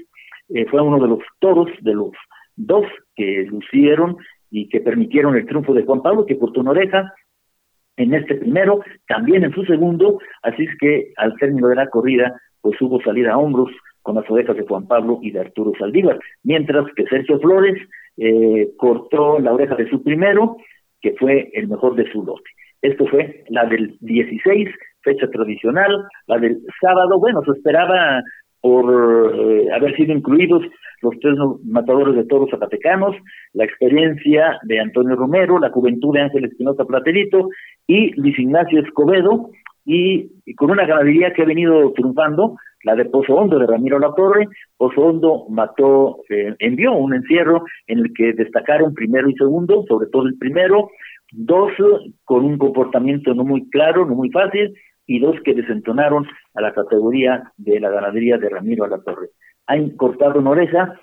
[0.50, 2.12] eh, fue uno de los toros, de los
[2.56, 4.16] dos que lucieron
[4.50, 7.12] y que permitieron el triunfo de Juan Pablo, que cortó una oreja
[7.96, 12.40] en este primero, también en su segundo, así es que al término de la corrida,
[12.60, 13.70] pues hubo salida a hombros
[14.02, 17.76] con las orejas de Juan Pablo y de Arturo Saldívar, mientras que Sergio Flores
[18.16, 20.56] eh, cortó la oreja de su primero,
[21.00, 22.48] que fue el mejor de su lote.
[22.82, 24.68] Esto fue la del 16,
[25.02, 28.22] fecha tradicional, la del sábado, bueno, se esperaba
[28.60, 28.84] por
[29.34, 30.62] eh, haber sido incluidos
[31.02, 33.16] los tres matadores de toros zapatecanos,
[33.54, 37.48] la experiencia de Antonio Romero, la juventud de Ángel Espinosa Platerito
[37.86, 39.50] y Luis Ignacio Escobedo,
[39.84, 44.46] y, con una ganadería que ha venido triunfando, la de Pozo Hondo de Ramiro Latorre.
[44.76, 50.08] Pozo Hondo mató, eh, envió un encierro en el que destacaron primero y segundo, sobre
[50.08, 50.90] todo el primero,
[51.32, 51.72] dos
[52.24, 54.74] con un comportamiento no muy claro, no muy fácil,
[55.10, 59.30] y dos que desentonaron a la categoría de la ganadería de Ramiro Torre.
[59.66, 61.00] Han cortado en oreja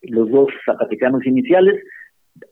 [0.00, 1.74] los dos zapatecanos iniciales,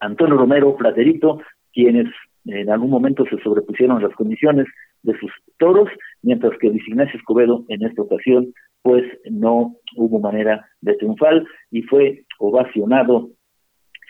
[0.00, 1.40] Antonio Romero, Platerito,
[1.72, 2.08] quienes
[2.44, 4.66] en algún momento se sobrepusieron las condiciones
[5.02, 5.88] de sus toros,
[6.20, 11.82] mientras que Luis Ignacio Escobedo en esta ocasión pues no hubo manera de triunfar y
[11.84, 13.30] fue ovacionado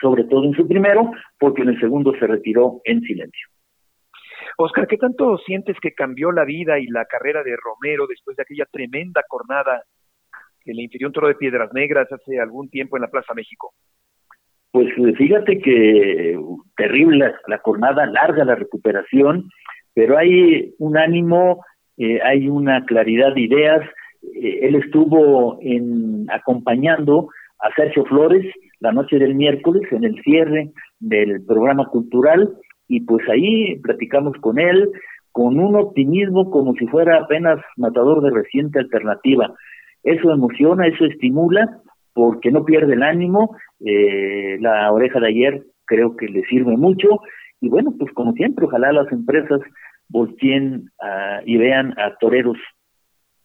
[0.01, 3.53] sobre todo en su primero, porque en el segundo se retiró en silencio.
[4.57, 8.43] Oscar, ¿qué tanto sientes que cambió la vida y la carrera de Romero después de
[8.43, 9.83] aquella tremenda cornada
[10.65, 13.73] que le infirió un toro de piedras negras hace algún tiempo en la Plaza México?
[14.71, 14.89] Pues
[15.19, 16.39] fíjate que
[16.77, 19.51] terrible la, jornada, larga la recuperación,
[19.95, 21.63] pero hay un ánimo,
[21.99, 23.87] eh, hay una claridad de ideas.
[24.35, 28.47] Eh, él estuvo en, acompañando a Sergio Flores
[28.81, 32.55] la noche del miércoles en el cierre del programa cultural
[32.89, 34.91] y pues ahí platicamos con él
[35.33, 39.55] con un optimismo como si fuera apenas matador de reciente alternativa.
[40.03, 41.81] Eso emociona, eso estimula
[42.13, 43.57] porque no pierde el ánimo.
[43.81, 47.09] Eh, la oreja de ayer creo que le sirve mucho.
[47.61, 49.61] Y bueno, pues como siempre, ojalá las empresas
[50.09, 50.91] volteen
[51.47, 52.59] y vean a toreros,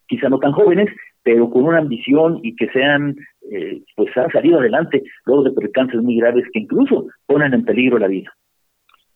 [0.08, 0.90] quizá no tan jóvenes,
[1.24, 3.16] pero con una ambición y que sean,
[3.52, 8.00] eh, pues han salido adelante luego de percances muy graves que incluso ponen en peligro
[8.00, 8.32] la vida.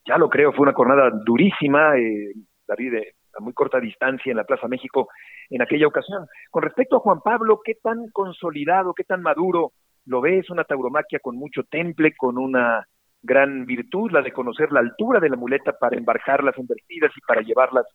[0.05, 2.33] Ya lo creo, fue una jornada durísima, eh,
[2.67, 2.95] David,
[3.37, 5.09] a muy corta distancia en la Plaza México
[5.49, 6.25] en aquella ocasión.
[6.49, 9.73] Con respecto a Juan Pablo, ¿qué tan consolidado, qué tan maduro
[10.05, 10.49] lo ves?
[10.49, 12.85] Una tauromaquia con mucho temple, con una
[13.21, 17.41] gran virtud, la de conocer la altura de la muleta para embarcarlas invertidas y para
[17.41, 17.85] llevarlas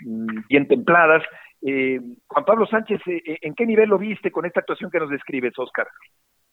[0.00, 1.22] mm, bien templadas.
[1.62, 5.00] Eh, Juan Pablo Sánchez, eh, eh, ¿en qué nivel lo viste con esta actuación que
[5.00, 5.88] nos describes, Oscar?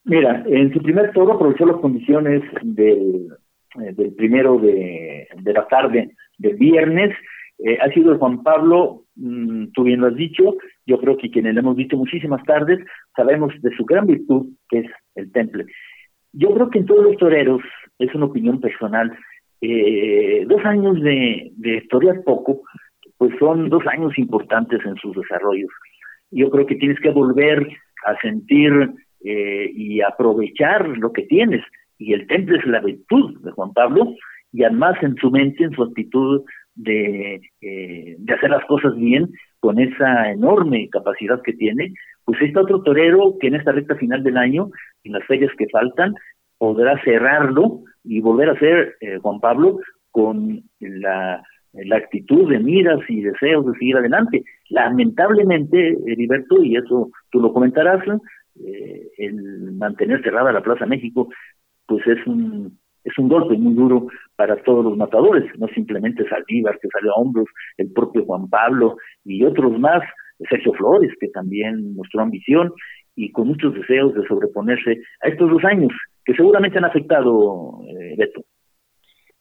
[0.06, 3.30] Mira, en su primer toro aprovechó las condiciones del,
[3.76, 7.16] del primero de, de la tarde del viernes,
[7.60, 10.56] eh, ha sido Juan Pablo, mm, tú bien lo has dicho,
[10.86, 12.80] yo creo que quienes le hemos visto muchísimas tardes,
[13.16, 15.66] sabemos de su gran virtud, que es el temple.
[16.34, 17.62] Yo creo que en todos los toreros,
[18.00, 19.16] es una opinión personal,
[19.62, 21.84] eh, dos años de, de
[22.26, 22.64] poco,
[23.18, 25.72] pues son dos años importantes en sus desarrollos.
[26.32, 27.66] Yo creo que tienes que volver
[28.06, 28.92] a sentir
[29.24, 31.64] eh, y aprovechar lo que tienes.
[32.04, 34.14] Y el temple es la virtud de Juan Pablo,
[34.52, 36.44] y además en su mente, en su actitud
[36.76, 39.30] de, eh, hacer las cosas bien,
[39.62, 41.94] con esa enorme capacidad que tiene,
[42.26, 44.70] pues está otro torero que en esta recta final del año,
[45.06, 46.14] en las fechas que faltan,
[46.58, 49.80] podrá cerrarlo y volver a ser eh, Juan Pablo
[50.12, 54.44] con la, la actitud de miras y deseos de seguir adelante.
[54.70, 58.04] Lamentablemente, Heriberto, y eso tú lo comentarás,
[58.64, 61.30] eh, el mantener cerrada la Plaza México,
[61.94, 66.80] pues es un es un golpe muy duro para todos los matadores, no simplemente Saldívar,
[66.82, 70.02] que salió a hombros, el propio Juan Pablo y otros más,
[70.50, 72.72] Sergio Flores, que también mostró ambición
[73.16, 75.92] y con muchos deseos de sobreponerse a estos dos años
[76.24, 78.42] que seguramente han afectado, eh, Beto.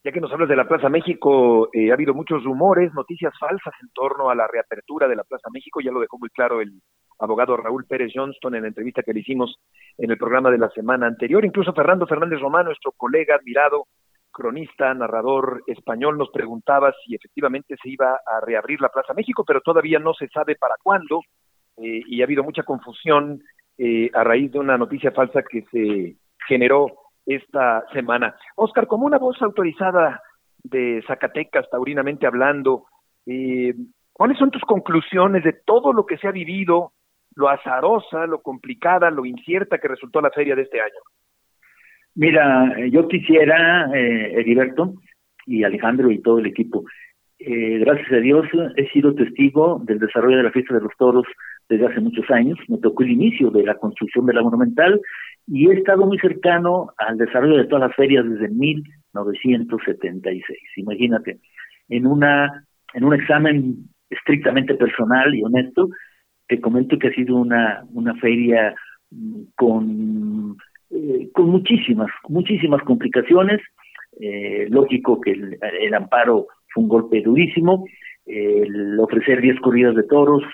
[0.04, 3.72] Ya que nos hablas de la Plaza México, eh, ha habido muchos rumores, noticias falsas
[3.80, 6.72] en torno a la reapertura de la Plaza México, ya lo dejó muy claro el
[7.20, 9.60] abogado Raúl Pérez Johnston en la entrevista que le hicimos
[9.96, 11.44] en el programa de la semana anterior.
[11.44, 13.86] Incluso Fernando Fernández Román, nuestro colega admirado,
[14.32, 19.60] cronista, narrador español, nos preguntaba si efectivamente se iba a reabrir la Plaza México, pero
[19.60, 21.20] todavía no se sabe para cuándo
[21.76, 23.40] eh, y ha habido mucha confusión
[23.78, 26.16] eh, a raíz de una noticia falsa que se
[26.48, 26.88] generó
[27.26, 28.34] esta semana.
[28.56, 30.22] Oscar, como una voz autorizada
[30.62, 32.86] de Zacatecas, taurinamente hablando,
[33.26, 33.74] eh,
[34.12, 36.92] ¿cuáles son tus conclusiones de todo lo que se ha vivido,
[37.34, 41.00] lo azarosa, lo complicada, lo incierta que resultó la feria de este año?
[42.14, 44.94] Mira, yo quisiera, eh, Heriberto
[45.46, 46.84] y Alejandro y todo el equipo,
[47.44, 51.24] eh, gracias a Dios he sido testigo del desarrollo de la fiesta de los toros
[51.68, 52.56] desde hace muchos años.
[52.68, 55.00] Me tocó el inicio de la construcción de la monumental
[55.46, 60.58] y he estado muy cercano al desarrollo de todas las ferias desde 1976.
[60.76, 61.40] Imagínate,
[61.88, 65.88] en una en un examen estrictamente personal y honesto,
[66.46, 68.74] te comento que ha sido una una feria
[69.10, 70.58] mm, con
[70.90, 73.60] eh, con muchísimas muchísimas complicaciones.
[74.20, 77.86] Eh, lógico que el, amparo fue un golpe durísimo.
[78.24, 80.44] El ofrecer 10 corridas de toros,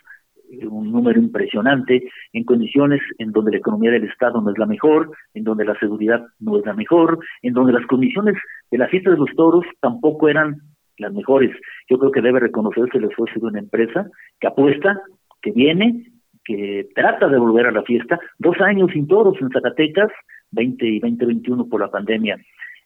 [0.71, 5.11] un número impresionante en condiciones en donde la economía del Estado no es la mejor,
[5.35, 8.35] en donde la seguridad no es la mejor, en donde las condiciones
[8.71, 10.57] de la fiesta de los toros tampoco eran
[10.99, 11.55] las mejores.
[11.89, 14.09] Yo creo que debe reconocerse el esfuerzo de una empresa
[14.41, 15.01] que apuesta,
[15.43, 16.07] que viene,
[16.45, 18.19] que trata de volver a la fiesta.
[18.39, 20.11] Dos años sin toros en Zacatecas,
[20.51, 22.39] 20 y 2021 por la pandemia.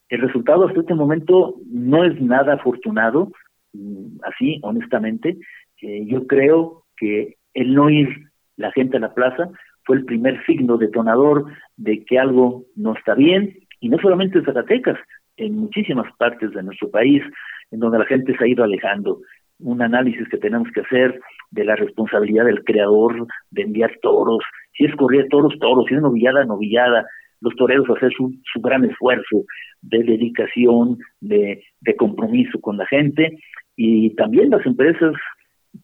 [0.09, 3.33] El resultado hasta este momento no es nada afortunado,
[3.73, 5.39] mm, así, honestamente.
[5.81, 8.09] Eh, yo creo que el no ir
[8.57, 9.51] la gente a la plaza
[9.85, 14.45] fue el primer signo detonador de que algo no está bien, y no solamente en
[14.45, 14.99] Zacatecas,
[15.37, 17.23] en muchísimas partes de nuestro país,
[17.71, 19.21] en donde la gente se ha ido alejando.
[19.59, 24.45] Un análisis que tenemos que hacer de la responsabilidad del creador de enviar toros,
[24.77, 27.05] si es correr toros, toros, si es novillada, novillada,
[27.41, 29.45] los toreros hacer su, gran esfuerzo
[29.81, 33.37] de dedicación, de, de compromiso con la gente,
[33.75, 35.15] y también las empresas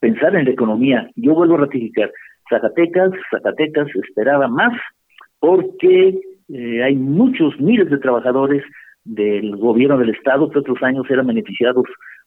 [0.00, 1.10] pensar en la economía.
[1.16, 2.10] Yo vuelvo a ratificar,
[2.48, 4.72] Zacatecas, Zacatecas esperaba más
[5.40, 8.62] porque eh, hay muchos miles de trabajadores
[9.04, 11.84] del gobierno del Estado que otros años eran beneficiados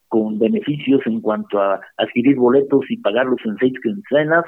[0.08, 4.43] con beneficios en cuanto a adquirir boletos y pagarlos en seis quincenas,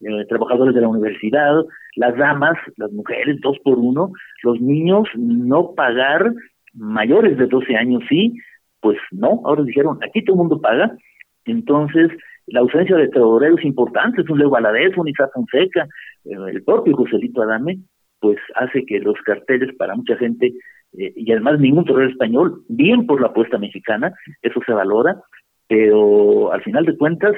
[0.00, 1.54] eh, trabajadores de la universidad,
[1.96, 6.32] las damas, las mujeres, dos por uno, los niños no pagar
[6.72, 8.34] mayores de 12 años, sí,
[8.80, 10.96] pues no, ahora dijeron, aquí todo el mundo paga,
[11.44, 12.10] entonces
[12.46, 15.86] la ausencia de toreros importantes, un Leo Valadez, un Isaac Fonseca,
[16.24, 17.78] eh, el propio Joselito Adame,
[18.20, 20.52] pues hace que los carteles para mucha gente,
[20.98, 25.20] eh, y además ningún torero español, bien por la apuesta mexicana, eso se valora,
[25.68, 27.34] pero al final de cuentas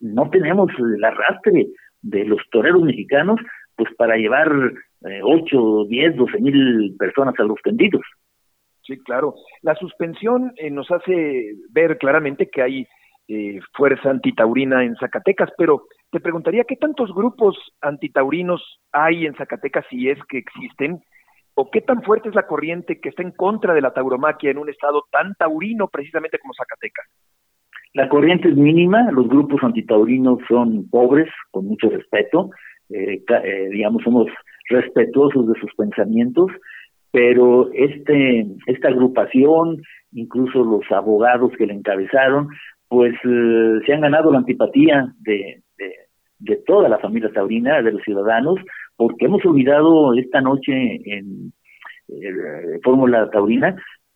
[0.00, 1.68] no tenemos el arrastre
[2.02, 3.40] de los toreros mexicanos
[3.76, 4.52] pues para llevar
[5.08, 8.02] eh, 8, 10, 12 mil personas a los tendidos.
[8.82, 9.34] Sí, claro.
[9.62, 12.86] La suspensión eh, nos hace ver claramente que hay
[13.34, 19.86] eh, fuerza antitaurina en Zacatecas, pero te preguntaría qué tantos grupos antitaurinos hay en Zacatecas
[19.88, 21.00] si es que existen,
[21.54, 24.58] o qué tan fuerte es la corriente que está en contra de la tauromaquia en
[24.58, 27.06] un estado tan taurino precisamente como Zacatecas.
[27.94, 32.50] La corriente es mínima, los grupos antitaurinos son pobres, con mucho respeto,
[32.90, 34.26] eh, eh, digamos, somos
[34.68, 36.50] respetuosos de sus pensamientos,
[37.10, 42.48] pero este esta agrupación, incluso los abogados que la encabezaron,
[42.92, 45.62] pues eh, se han ganado la antipatía de,
[46.40, 48.58] de, toda la familia taurina, de los ciudadanos,
[48.96, 50.72] porque hemos olvidado esta noche
[51.06, 51.54] en
[52.08, 53.74] eh, Fórmula Taurina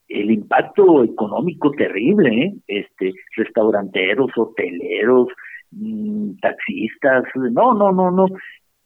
[0.09, 2.55] el impacto económico terrible, ¿eh?
[2.67, 5.29] este, restauranteros, hoteleros,
[5.71, 8.27] mm, taxistas, no, no, no, no.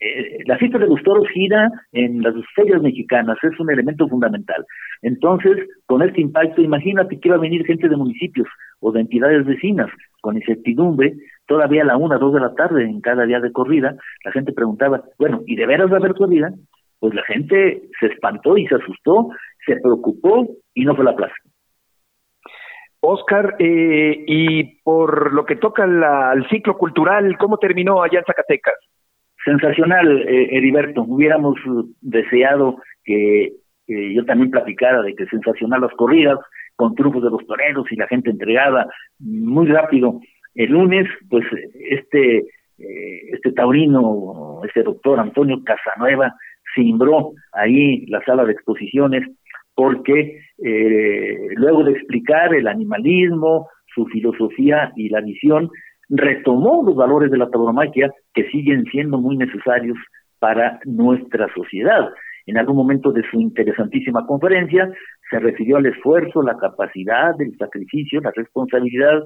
[0.00, 4.64] Eh, la fiesta de los toros gira en las ferias mexicanas, es un elemento fundamental.
[5.02, 8.48] Entonces, con este impacto, imagínate que iba a venir gente de municipios
[8.80, 9.90] o de entidades vecinas,
[10.22, 11.14] con incertidumbre,
[11.46, 13.94] todavía a la una, dos de la tarde en cada día de corrida,
[14.24, 16.50] la gente preguntaba, bueno, ¿y de veras va a haber corrida?
[16.98, 19.28] Pues la gente se espantó y se asustó,
[19.66, 21.34] se preocupó y no fue a la plaza.
[23.00, 28.74] Oscar, eh, y por lo que toca al ciclo cultural, ¿cómo terminó allá en Zacatecas?
[29.44, 31.02] Sensacional, eh, Heriberto.
[31.02, 31.56] Hubiéramos
[32.00, 33.54] deseado que
[33.88, 36.38] yo también platicara de que sensacional las corridas,
[36.80, 38.88] con triunfos de los toreros y la gente entregada
[39.18, 40.20] muy rápido.
[40.54, 41.44] El lunes, pues
[41.90, 42.38] este,
[42.78, 46.34] eh, este taurino, este doctor Antonio Casanueva,
[46.74, 49.28] cimbró ahí la sala de exposiciones
[49.74, 55.68] porque eh, luego de explicar el animalismo, su filosofía y la visión,
[56.10, 59.96] retomó los valores de la tauromaquia que siguen siendo muy necesarios
[60.38, 62.10] para nuestra sociedad.
[62.46, 64.90] En algún momento de su interesantísima conferencia
[65.30, 69.22] se refirió al esfuerzo, la capacidad, el sacrificio, la responsabilidad,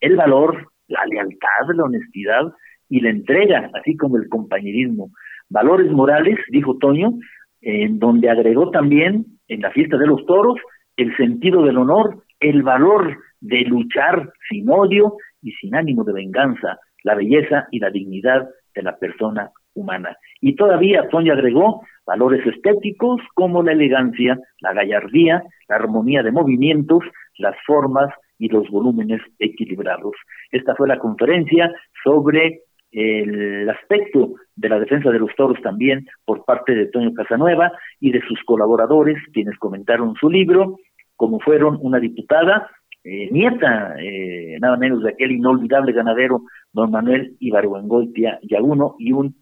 [0.00, 2.52] el valor, la lealtad, la honestidad
[2.88, 5.10] y la entrega, así como el compañerismo.
[5.50, 7.12] Valores morales, dijo Toño,
[7.60, 10.56] en donde agregó también en la fiesta de los toros
[10.96, 16.78] el sentido del honor, el valor de luchar sin odio y sin ánimo de venganza,
[17.02, 20.16] la belleza y la dignidad de la persona humana.
[20.40, 27.04] Y todavía Toño agregó valores estéticos como la elegancia, la gallardía, la armonía de movimientos,
[27.38, 30.14] las formas y los volúmenes equilibrados.
[30.50, 31.72] Esta fue la conferencia
[32.02, 37.72] sobre el aspecto de la defensa de los toros también por parte de Toño Casanueva
[38.00, 40.76] y de sus colaboradores, quienes comentaron su libro,
[41.16, 42.68] como fueron una diputada,
[43.04, 46.42] eh, nieta, eh, nada menos de aquel inolvidable ganadero,
[46.72, 49.34] don Manuel Ibargüengoitia Yaguno, y un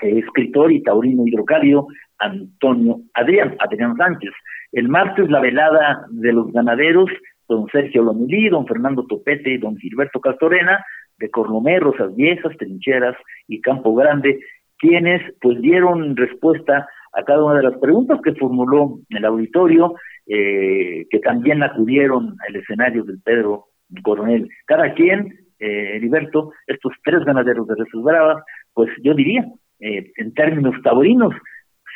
[0.00, 4.32] eh, escritor y taurino hidrocálido, Antonio Adrián, Adrián Sánchez.
[4.72, 7.10] El martes, la velada de los ganaderos,
[7.48, 10.84] don Sergio Lomilí, don Fernando Topete y don Gilberto Castorena,
[11.18, 13.16] de Cornomé, Rosas Viejas, Trincheras
[13.48, 14.38] y Campo Grande,
[14.78, 19.94] quienes pues dieron respuesta a cada una de las preguntas que formuló el auditorio,
[20.28, 23.66] eh, que también acudieron al escenario del Pedro
[24.02, 24.48] Coronel.
[24.66, 29.46] Cada quien, eh, Heriberto, estos tres ganaderos de Resus Bravas, pues yo diría,
[29.80, 31.34] eh, en términos taurinos,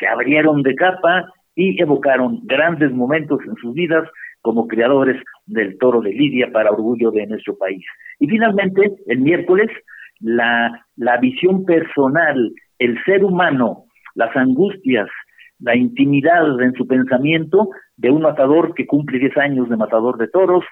[0.01, 4.09] se abrieron de capa y evocaron grandes momentos en sus vidas
[4.41, 7.85] como creadores del toro de Lidia para orgullo de nuestro país.
[8.19, 9.69] Y finalmente, el miércoles,
[10.21, 15.09] la, la visión personal, el ser humano, las angustias,
[15.63, 20.29] la intimidad en su pensamiento de un matador que cumple 10 años de matador de
[20.29, 20.65] toros,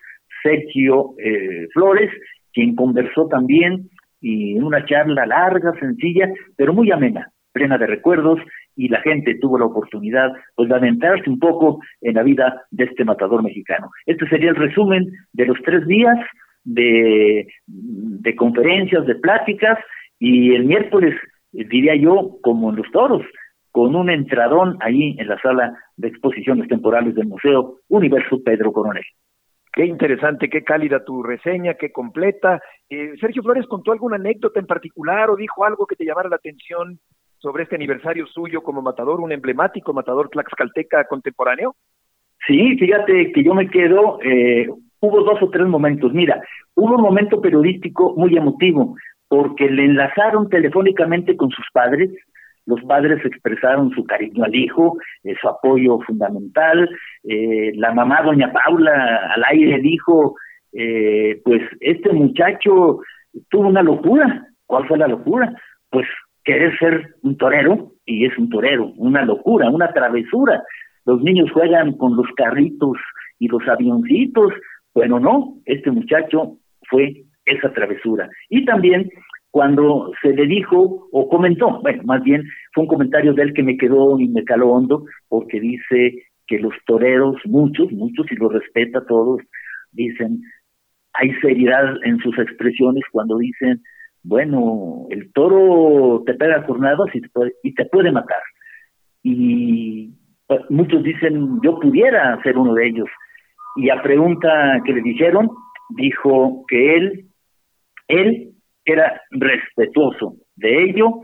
[0.43, 2.11] Sergio eh, Flores,
[2.53, 3.88] quien conversó también
[4.20, 8.41] y en una charla larga, sencilla, pero muy amena, plena de recuerdos,
[8.76, 12.84] y la gente tuvo la oportunidad pues, de adentrarse un poco en la vida de
[12.84, 13.91] este matador mexicano.
[14.07, 16.18] Este sería el resumen de los tres días
[16.64, 19.78] de, de conferencias, de pláticas,
[20.18, 21.14] y el miércoles,
[21.53, 23.22] eh, diría yo, como en los toros,
[23.70, 29.04] con un entradón ahí en la sala de exposiciones temporales del Museo Universo Pedro Coronel.
[29.72, 32.60] Qué interesante, qué cálida tu reseña, qué completa.
[32.88, 36.36] Eh, Sergio Flores contó alguna anécdota en particular o dijo algo que te llamara la
[36.36, 36.98] atención
[37.38, 41.76] sobre este aniversario suyo como matador, un emblemático matador tlaxcalteca contemporáneo.
[42.46, 44.68] Sí, fíjate que yo me quedo, eh,
[45.00, 46.12] hubo dos o tres momentos.
[46.12, 46.42] Mira,
[46.74, 48.96] hubo un momento periodístico muy emotivo,
[49.28, 52.10] porque le enlazaron telefónicamente con sus padres,
[52.70, 56.88] los padres expresaron su cariño al hijo, eh, su apoyo fundamental.
[57.24, 60.36] Eh, la mamá, doña Paula, al aire dijo,
[60.72, 63.00] eh, pues este muchacho
[63.48, 64.46] tuvo una locura.
[64.66, 65.52] ¿Cuál fue la locura?
[65.90, 66.06] Pues
[66.44, 70.62] querer ser un torero, y es un torero, una locura, una travesura.
[71.04, 72.96] Los niños juegan con los carritos
[73.40, 74.52] y los avioncitos.
[74.94, 76.58] Bueno, no, este muchacho
[76.88, 78.28] fue esa travesura.
[78.48, 79.10] Y también
[79.51, 83.62] cuando se le dijo o comentó, bueno, más bien fue un comentario de él que
[83.62, 88.48] me quedó y me caló hondo, porque dice que los toreros, muchos, muchos, y lo
[88.48, 89.40] respeta todos,
[89.92, 90.40] dicen,
[91.14, 93.82] hay seriedad en sus expresiones cuando dicen,
[94.22, 98.42] bueno, el toro te pega jornadas y te puede, y te puede matar.
[99.22, 100.12] Y
[100.46, 103.09] pues, muchos dicen, yo pudiera ser uno de ellos.
[103.76, 105.51] Y a pregunta que le dijeron,
[105.90, 107.26] dijo que él,
[108.09, 108.51] él
[108.85, 111.22] era respetuoso de ello,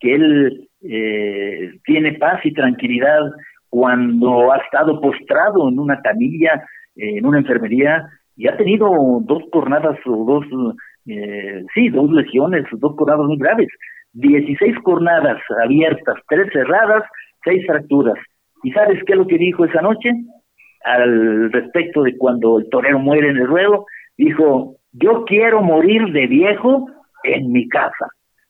[0.00, 3.20] que él eh, tiene paz y tranquilidad
[3.68, 6.64] cuando ha estado postrado en una camilla,
[6.96, 8.88] en una enfermería, y ha tenido
[9.22, 10.76] dos jornadas o dos,
[11.06, 13.68] eh, sí, dos lesiones, dos jornadas muy graves.
[14.14, 17.02] 16 jornadas abiertas, tres cerradas,
[17.44, 18.18] seis fracturas.
[18.62, 20.10] ¿Y sabes qué es lo que dijo esa noche?
[20.84, 23.86] Al respecto de cuando el torero muere en el ruedo,
[24.16, 26.88] dijo, yo quiero morir de viejo
[27.24, 28.08] en mi casa.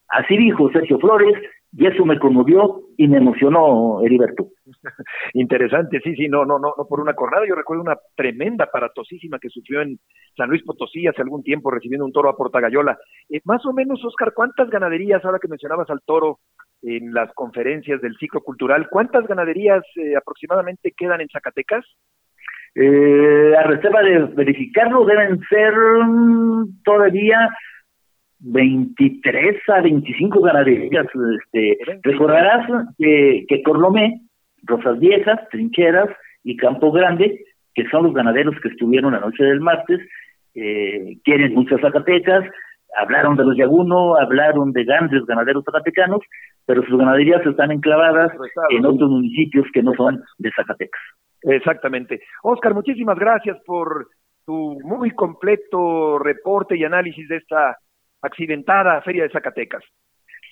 [0.09, 1.35] Así dijo Sergio Flores,
[1.77, 4.49] y eso me conmovió y me emocionó, Heriberto.
[5.33, 7.45] Interesante, sí, sí, no, no, no, no por una jornada.
[7.49, 9.99] Yo recuerdo una tremenda paratosísima que sufrió en
[10.37, 12.97] San Luis Potosí hace algún tiempo recibiendo un toro a Portagayola.
[13.29, 16.39] Eh, más o menos, Oscar, ¿cuántas ganaderías, ahora que mencionabas al toro
[16.83, 21.85] en las conferencias del ciclo cultural, cuántas ganaderías eh, aproximadamente quedan en Zacatecas?
[22.77, 27.49] Eh, a reserva de verificarlo, deben ser mm, todavía
[28.45, 31.07] 23 a 25 ganaderías.
[31.07, 32.67] Este, recordarás
[32.99, 34.21] que, que Corlomé,
[34.63, 36.11] Rosas Viejas, Trincheras
[36.43, 40.01] y Campo Grande, que son los ganaderos que estuvieron la noche del martes,
[40.55, 42.45] eh, quieren muchas Zacatecas,
[42.97, 46.21] hablaron de los Yaguno, hablaron de grandes ganaderos zacatecanos,
[46.67, 48.31] pero sus ganaderías están enclavadas
[48.71, 51.01] en otros municipios que no son de Zacatecas.
[51.43, 52.23] Exactamente.
[52.43, 54.09] Oscar, muchísimas gracias por
[54.47, 57.77] tu muy completo reporte y análisis de esta
[58.25, 59.83] accidentada Feria de Zacatecas.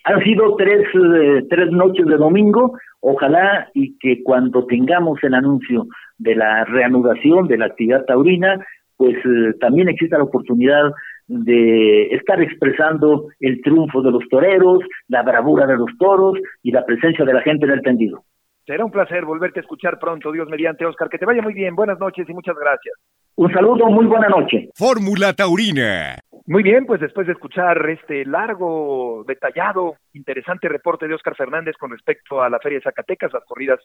[0.05, 5.87] Han sido tres, eh, tres noches de domingo, ojalá y que cuando tengamos el anuncio
[6.19, 8.65] de la reanudación de la actividad taurina,
[8.97, 10.91] pues eh, también exista la oportunidad
[11.29, 16.85] de estar expresando el triunfo de los toreros, la bravura de los toros y la
[16.85, 18.25] presencia de la gente en el tendido.
[18.65, 21.09] Será un placer volverte a escuchar pronto, Dios mediante, Oscar.
[21.09, 21.75] Que te vaya muy bien.
[21.75, 22.95] Buenas noches y muchas gracias.
[23.35, 24.69] Un saludo, muy buena noche.
[24.77, 26.19] Fórmula Taurina.
[26.47, 31.91] Muy bien, pues después de escuchar este largo, detallado, interesante reporte de Oscar Fernández con
[31.91, 33.81] respecto a la Feria de Zacatecas, las corridas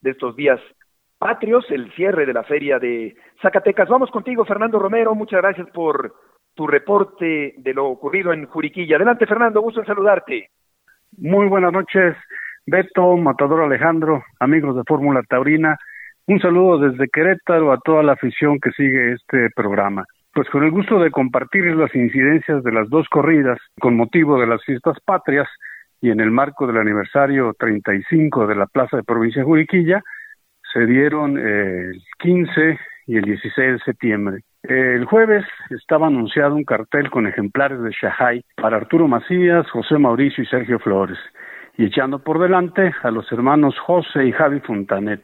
[0.00, 0.58] de estos días
[1.18, 3.88] patrios, el cierre de la Feria de Zacatecas.
[3.88, 5.14] Vamos contigo, Fernando Romero.
[5.14, 6.14] Muchas gracias por
[6.54, 8.96] tu reporte de lo ocurrido en Juriquilla.
[8.96, 10.50] Adelante, Fernando, gusto en saludarte.
[11.16, 12.16] Muy buenas noches.
[12.70, 15.78] Beto, Matador Alejandro, amigos de Fórmula Taurina,
[16.26, 20.04] un saludo desde Querétaro a toda la afición que sigue este programa.
[20.34, 24.46] Pues con el gusto de compartir las incidencias de las dos corridas con motivo de
[24.46, 25.48] las fiestas patrias
[26.02, 30.02] y en el marco del aniversario 35 de la Plaza de Provincia Juriquilla,
[30.70, 34.40] se dieron el 15 y el 16 de septiembre.
[34.62, 40.44] El jueves estaba anunciado un cartel con ejemplares de Shahai para Arturo Macías, José Mauricio
[40.44, 41.18] y Sergio Flores
[41.78, 45.22] y echando por delante a los hermanos José y Javi Fontanet.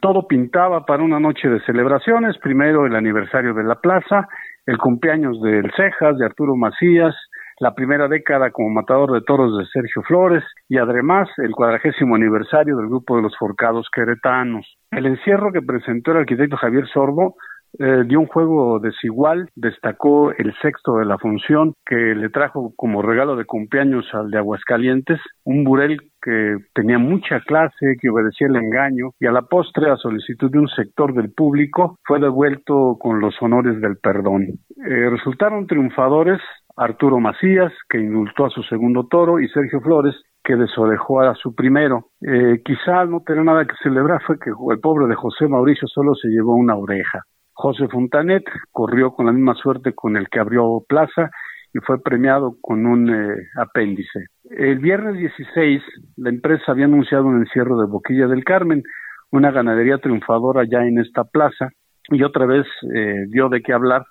[0.00, 4.28] Todo pintaba para una noche de celebraciones, primero el aniversario de la plaza,
[4.64, 7.14] el cumpleaños del Cejas, de Arturo Macías,
[7.58, 12.76] la primera década como matador de toros de Sergio Flores y además el cuadragésimo aniversario
[12.76, 14.76] del grupo de los forcados queretanos.
[14.92, 17.34] El encierro que presentó el arquitecto Javier Sorbo
[17.78, 23.02] eh, dio un juego desigual, destacó el sexto de la función que le trajo como
[23.02, 28.56] regalo de cumpleaños al de Aguascalientes, un burel que tenía mucha clase, que obedecía el
[28.56, 33.20] engaño y a la postre, a solicitud de un sector del público, fue devuelto con
[33.20, 34.46] los honores del perdón.
[34.86, 36.40] Eh, resultaron triunfadores
[36.76, 41.54] Arturo Macías, que indultó a su segundo toro, y Sergio Flores, que desorejó a su
[41.54, 42.06] primero.
[42.20, 46.14] Eh, quizá no tenía nada que celebrar, fue que el pobre de José Mauricio solo
[46.14, 47.24] se llevó una oreja.
[47.62, 48.42] José Fontanet
[48.72, 51.30] corrió con la misma suerte con el que abrió plaza
[51.72, 54.26] y fue premiado con un eh, apéndice.
[54.50, 55.80] El viernes 16,
[56.16, 58.82] la empresa había anunciado un encierro de Boquilla del Carmen,
[59.30, 61.68] una ganadería triunfadora ya en esta plaza,
[62.08, 64.06] y otra vez eh, dio de qué hablar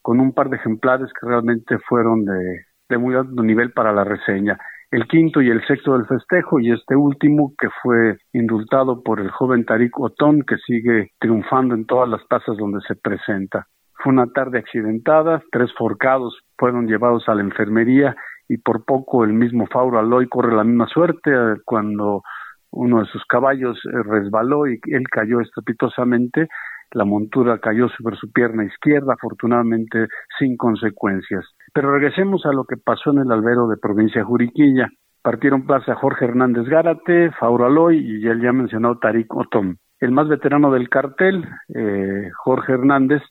[0.00, 4.04] con un par de ejemplares que realmente fueron de, de muy alto nivel para la
[4.04, 4.56] reseña
[4.94, 9.28] el quinto y el sexto del festejo y este último que fue indultado por el
[9.28, 13.66] joven Tarik Otón que sigue triunfando en todas las plazas donde se presenta.
[13.94, 18.14] Fue una tarde accidentada, tres forcados fueron llevados a la enfermería
[18.48, 22.22] y por poco el mismo Fauro Aloy corre la misma suerte eh, cuando
[22.70, 26.46] uno de sus caballos eh, resbaló y él cayó estrepitosamente
[26.94, 30.06] la montura cayó sobre su pierna izquierda, afortunadamente
[30.38, 31.44] sin consecuencias.
[31.74, 34.88] Pero regresemos a lo que pasó en el albero de provincia Juriquilla.
[35.22, 39.76] Partieron plaza Jorge Hernández Gárate, Fauro Aloy y el ya mencionado Tarik Otom.
[39.98, 41.44] El más veterano del cartel,
[41.74, 43.22] eh, Jorge Hernández,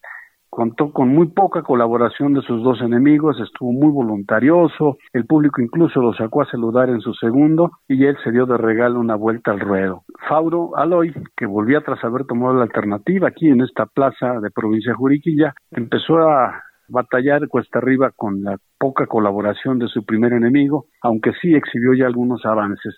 [0.50, 6.00] contó con muy poca colaboración de sus dos enemigos, estuvo muy voluntarioso, el público incluso
[6.00, 9.50] lo sacó a saludar en su segundo y él se dio de regalo una vuelta
[9.50, 10.02] al ruedo.
[10.28, 14.94] Fauro Aloy, que volvía tras haber tomado la alternativa aquí en esta plaza de provincia
[14.94, 21.32] Juriquilla, empezó a batallar cuesta arriba con la poca colaboración de su primer enemigo, aunque
[21.40, 22.94] sí exhibió ya algunos avances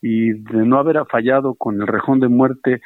[0.00, 2.80] y de no haber fallado con el rejón de muerte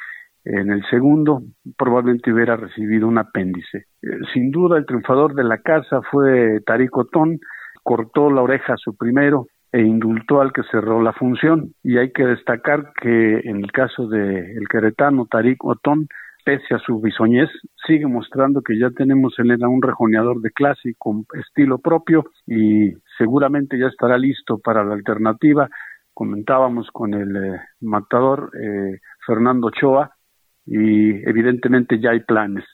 [0.44, 1.42] En el segundo,
[1.78, 3.86] probablemente hubiera recibido un apéndice.
[4.02, 7.38] Eh, sin duda, el triunfador de la casa fue Tariq Otón,
[7.84, 11.74] cortó la oreja a su primero e indultó al que cerró la función.
[11.84, 16.08] Y hay que destacar que en el caso del el queretano Tariq Otón,
[16.44, 17.48] pese a su bisoñez,
[17.86, 21.78] sigue mostrando que ya tenemos en él a un rejoneador de clase y con estilo
[21.78, 25.68] propio y seguramente ya estará listo para la alternativa.
[26.14, 30.10] Comentábamos con el eh, matador eh, Fernando Choa
[30.66, 32.64] y evidentemente ya hay planes.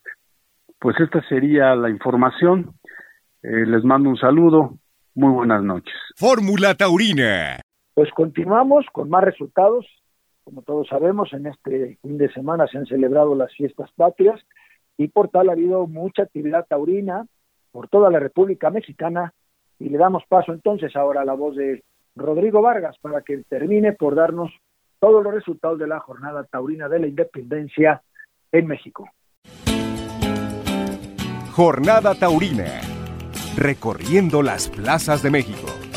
[0.78, 2.74] Pues esta sería la información.
[3.42, 4.78] Eh, les mando un saludo.
[5.14, 5.94] Muy buenas noches.
[6.16, 7.60] Fórmula Taurina.
[7.94, 9.86] Pues continuamos con más resultados.
[10.48, 14.40] Como todos sabemos, en este fin de semana se han celebrado las fiestas patrias
[14.96, 17.26] y por tal ha habido mucha actividad taurina
[17.70, 19.34] por toda la República Mexicana
[19.78, 21.84] y le damos paso entonces ahora a la voz de
[22.16, 24.50] Rodrigo Vargas para que termine por darnos
[25.00, 28.00] todos los resultados de la jornada taurina de la independencia
[28.50, 29.06] en México.
[31.52, 32.80] Jornada taurina
[33.54, 35.87] recorriendo las plazas de México.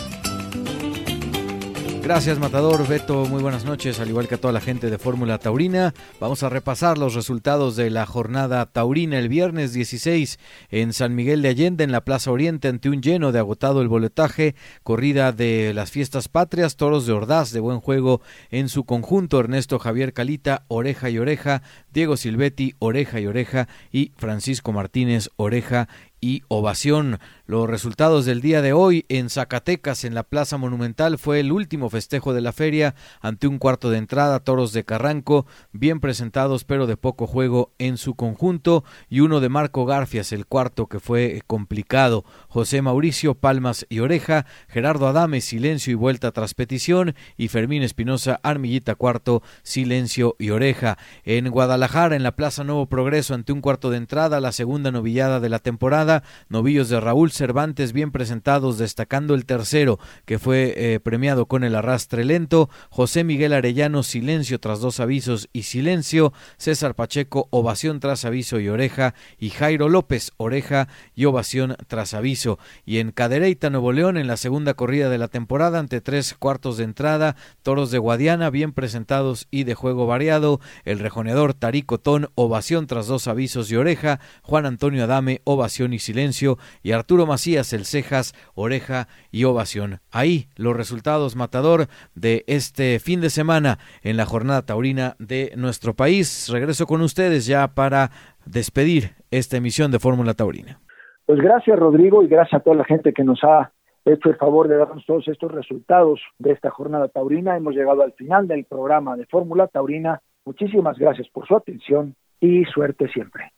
[2.04, 5.38] Gracias Matador, Beto, muy buenas noches, al igual que a toda la gente de Fórmula
[5.38, 5.94] Taurina.
[6.20, 10.40] Vamos a repasar los resultados de la jornada taurina el viernes 16
[10.72, 13.88] en San Miguel de Allende, en la Plaza Oriente, ante un lleno de agotado el
[13.88, 19.40] boletaje, corrida de las fiestas patrias, toros de Ordaz de buen juego en su conjunto,
[19.40, 21.62] Ernesto Javier Calita, oreja y oreja,
[21.94, 25.88] Diego Silvetti, oreja y oreja y Francisco Martínez, oreja
[26.22, 27.20] y ovación.
[27.52, 31.90] Los resultados del día de hoy en Zacatecas, en la Plaza Monumental, fue el último
[31.90, 36.88] festejo de la feria ante un cuarto de entrada, toros de Carranco, bien presentados pero
[36.88, 41.42] de poco juego en su conjunto, y uno de Marco Garfias, el cuarto que fue
[41.46, 42.24] complicado.
[42.48, 48.40] José Mauricio, Palmas y Oreja, Gerardo Adame, Silencio y Vuelta tras petición, y Fermín Espinosa,
[48.44, 50.98] Armillita cuarto, Silencio y Oreja.
[51.26, 55.42] En Guadalajara, en la Plaza Nuevo Progreso, ante un cuarto de entrada, la segunda novillada
[55.42, 61.00] de la temporada, novillos de Raúl Cervantes bien presentados, destacando el tercero, que fue eh,
[61.00, 66.94] premiado con el arrastre lento, José Miguel Arellano, silencio tras dos avisos y silencio, César
[66.94, 72.60] Pacheco, ovación tras aviso y oreja, y Jairo López, oreja y ovación tras aviso.
[72.86, 76.78] Y en Cadereyta, Nuevo León, en la segunda corrida de la temporada, ante tres cuartos
[76.78, 82.86] de entrada, toros de Guadiana, bien presentados y de juego variado, el rejoneador Taricotón, ovación
[82.86, 87.86] tras dos avisos y oreja, Juan Antonio Adame, ovación y silencio, y Arturo Macías, el
[87.86, 90.00] cejas, oreja y ovación.
[90.12, 95.94] Ahí los resultados matador de este fin de semana en la jornada taurina de nuestro
[95.94, 96.50] país.
[96.52, 98.10] Regreso con ustedes ya para
[98.46, 100.80] despedir esta emisión de Fórmula Taurina.
[101.26, 103.72] Pues gracias Rodrigo y gracias a toda la gente que nos ha
[104.04, 107.56] hecho el favor de darnos todos estos resultados de esta jornada taurina.
[107.56, 110.22] Hemos llegado al final del programa de Fórmula Taurina.
[110.44, 113.54] Muchísimas gracias por su atención y suerte siempre.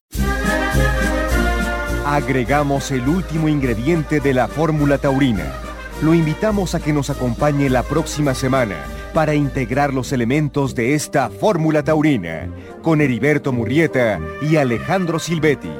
[2.05, 5.53] Agregamos el último ingrediente de la fórmula taurina.
[6.01, 8.75] Lo invitamos a que nos acompañe la próxima semana
[9.13, 12.49] para integrar los elementos de esta fórmula taurina
[12.81, 15.71] con Heriberto Murrieta y Alejandro Silvetti.